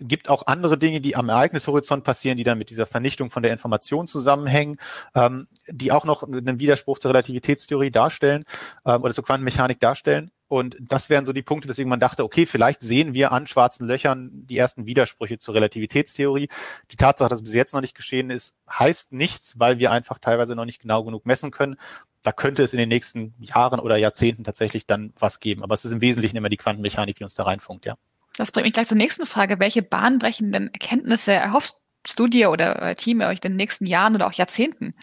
[0.00, 3.52] gibt auch andere Dinge, die am Ereignishorizont passieren, die dann mit dieser Vernichtung von der
[3.52, 4.78] Information zusammenhängen,
[5.14, 8.44] ähm, die auch noch einen Widerspruch zur Relativitätstheorie darstellen
[8.84, 10.30] ähm, oder zur Quantenmechanik darstellen.
[10.48, 13.86] Und das wären so die Punkte, weswegen man dachte, okay, vielleicht sehen wir an schwarzen
[13.86, 16.48] Löchern die ersten Widersprüche zur Relativitätstheorie.
[16.90, 20.18] Die Tatsache, dass es bis jetzt noch nicht geschehen ist, heißt nichts, weil wir einfach
[20.18, 21.76] teilweise noch nicht genau genug messen können.
[22.22, 25.62] Da könnte es in den nächsten Jahren oder Jahrzehnten tatsächlich dann was geben.
[25.62, 27.94] Aber es ist im Wesentlichen immer die Quantenmechanik, die uns da reinfunkt, ja.
[28.40, 29.60] Das bringt mich gleich zur nächsten Frage.
[29.60, 31.76] Welche bahnbrechenden Erkenntnisse erhoffst
[32.06, 34.94] Studie oder äh, Team euch in den nächsten Jahren oder auch Jahrzehnten?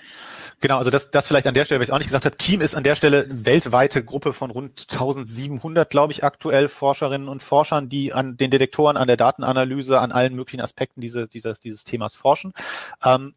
[0.60, 2.62] Genau, also das, das vielleicht an der Stelle, weil ich auch nicht gesagt habe, Team
[2.62, 7.44] ist an der Stelle eine weltweite Gruppe von rund 1700, glaube ich, aktuell Forscherinnen und
[7.44, 11.84] Forschern, die an den Detektoren, an der Datenanalyse, an allen möglichen Aspekten dieses, dieses, dieses
[11.84, 12.54] Themas forschen.
[13.06, 13.36] Ähm,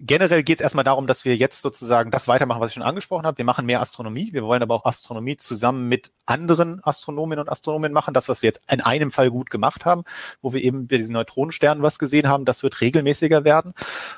[0.00, 3.26] generell geht es erstmal darum, dass wir jetzt sozusagen das weitermachen, was ich schon angesprochen
[3.26, 3.38] habe.
[3.38, 4.32] Wir machen mehr Astronomie.
[4.32, 8.14] Wir wollen aber auch Astronomie zusammen mit anderen Astronominnen und Astronomen machen.
[8.14, 10.04] Das, was wir jetzt in einem Fall gut gemacht haben,
[10.40, 13.74] wo wir eben bei diesen Neutronensternen was gesehen haben, das wird regelmäßiger werden.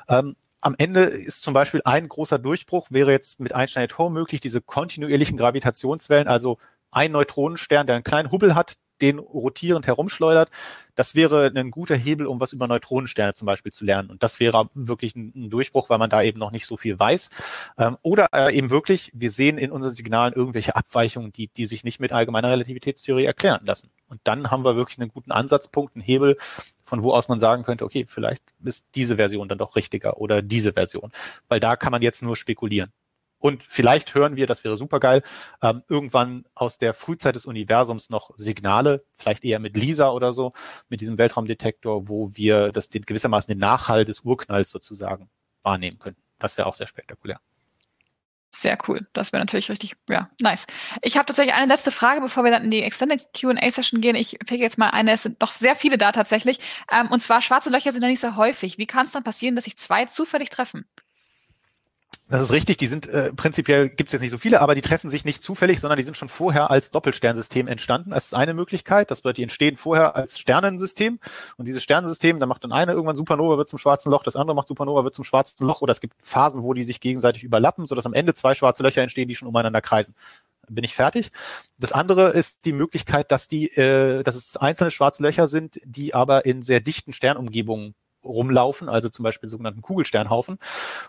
[0.09, 4.19] Ähm, am Ende ist zum Beispiel ein großer Durchbruch, wäre jetzt mit Einstein at Home
[4.19, 6.57] möglich, diese kontinuierlichen Gravitationswellen, also
[6.89, 10.49] ein Neutronenstern, der einen kleinen Hubbel hat, den rotierend herumschleudert.
[10.95, 14.09] Das wäre ein guter Hebel, um was über Neutronensterne zum Beispiel zu lernen.
[14.09, 17.29] Und das wäre wirklich ein, Durchbruch, weil man da eben noch nicht so viel weiß.
[17.77, 21.83] Ähm, oder äh, eben wirklich, wir sehen in unseren Signalen irgendwelche Abweichungen, die, die sich
[21.83, 23.89] nicht mit allgemeiner Relativitätstheorie erklären lassen.
[24.07, 26.37] Und dann haben wir wirklich einen guten Ansatzpunkt, einen Hebel,
[26.83, 30.41] von wo aus man sagen könnte, okay, vielleicht ist diese Version dann doch richtiger oder
[30.41, 31.11] diese Version.
[31.47, 32.91] Weil da kann man jetzt nur spekulieren.
[33.45, 35.21] Und vielleicht hören wir, das wäre super geil,
[35.61, 40.53] ähm, irgendwann aus der Frühzeit des Universums noch Signale, vielleicht eher mit LISA oder so,
[40.89, 45.29] mit diesem Weltraumdetektor, wo wir das den, gewissermaßen den Nachhall des Urknalls sozusagen
[45.61, 46.23] wahrnehmen könnten.
[46.39, 47.39] Das wäre auch sehr spektakulär.
[48.49, 49.05] Sehr cool.
[49.13, 50.65] Das wäre natürlich richtig, ja, nice.
[51.03, 54.15] Ich habe tatsächlich eine letzte Frage, bevor wir dann in die Extended QA-Session gehen.
[54.15, 56.57] Ich pick jetzt mal eine, es sind noch sehr viele da tatsächlich.
[56.91, 58.79] Ähm, und zwar, schwarze Löcher sind ja nicht so häufig.
[58.79, 60.87] Wie kann es dann passieren, dass sich zwei zufällig treffen?
[62.27, 64.81] Das ist richtig, die sind äh, prinzipiell gibt es jetzt nicht so viele, aber die
[64.81, 68.09] treffen sich nicht zufällig, sondern die sind schon vorher als Doppelsternsystem entstanden.
[68.09, 69.11] Das ist eine Möglichkeit.
[69.11, 71.19] Das bedeutet, die entstehen vorher als Sternensystem.
[71.57, 74.55] Und dieses Sternensystem, da macht dann eine irgendwann Supernova wird zum schwarzen Loch, das andere
[74.55, 75.81] macht Supernova wird zum schwarzen Loch.
[75.81, 79.03] Oder es gibt Phasen, wo die sich gegenseitig überlappen, sodass am Ende zwei schwarze Löcher
[79.03, 80.15] entstehen, die schon umeinander kreisen.
[80.67, 81.31] Bin ich fertig?
[81.77, 86.15] Das andere ist die Möglichkeit, dass die, äh, dass es einzelne schwarze Löcher sind, die
[86.15, 87.93] aber in sehr dichten Sternumgebungen
[88.25, 90.59] rumlaufen, also zum Beispiel sogenannten Kugelsternhaufen.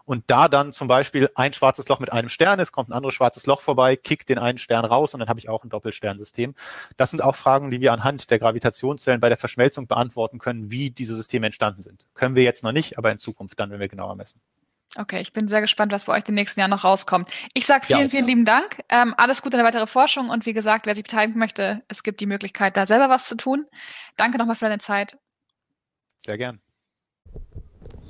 [0.05, 3.15] Und da dann zum Beispiel ein schwarzes Loch mit einem Stern ist, kommt ein anderes
[3.15, 6.55] schwarzes Loch vorbei, kickt den einen Stern raus und dann habe ich auch ein Doppelsternsystem.
[6.97, 10.91] Das sind auch Fragen, die wir anhand der Gravitationswellen bei der Verschmelzung beantworten können, wie
[10.91, 12.05] diese Systeme entstanden sind.
[12.15, 14.41] Können wir jetzt noch nicht, aber in Zukunft dann, wenn wir genauer messen.
[14.95, 17.31] Okay, ich bin sehr gespannt, was bei euch den nächsten Jahr noch rauskommt.
[17.55, 18.29] Ich sage vielen, ja, vielen ja.
[18.29, 18.83] lieben Dank.
[18.89, 22.03] Ähm, alles Gute in der weiteren Forschung und wie gesagt, wer sich beteiligen möchte, es
[22.03, 23.67] gibt die Möglichkeit, da selber was zu tun.
[24.17, 25.19] Danke nochmal für deine Zeit.
[26.25, 26.61] Sehr gern.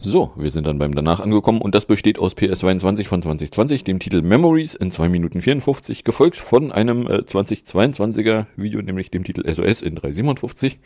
[0.08, 3.98] So, wir sind dann beim Danach angekommen und das besteht aus PS22 von 2020, dem
[3.98, 9.42] Titel Memories in 2 Minuten 54, gefolgt von einem äh, 2022er Video, nämlich dem Titel
[9.52, 10.78] SOS in 357.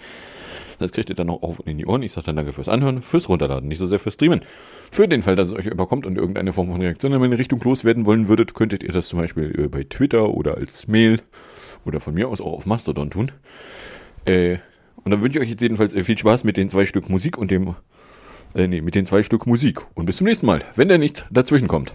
[0.79, 2.03] Das kriegt ihr dann noch auf in die Ohren.
[2.03, 4.41] Ich sage dann danke fürs Anhören, fürs Runterladen, nicht so sehr fürs Streamen.
[4.91, 7.61] Für den Fall, dass es euch überkommt und irgendeine Form von Reaktion in meine Richtung
[7.63, 11.21] loswerden wollen würdet, könntet ihr das zum Beispiel äh, bei Twitter oder als Mail
[11.85, 13.33] oder von mir aus auch auf Mastodon tun.
[14.25, 14.57] Äh,
[15.05, 17.37] und dann wünsche ich euch jetzt jedenfalls äh, viel Spaß mit den zwei Stück Musik
[17.37, 17.75] und dem
[18.55, 19.81] äh, nee, mit den zwei Stück Musik.
[19.95, 21.95] Und bis zum nächsten Mal, wenn der nicht dazwischen kommt.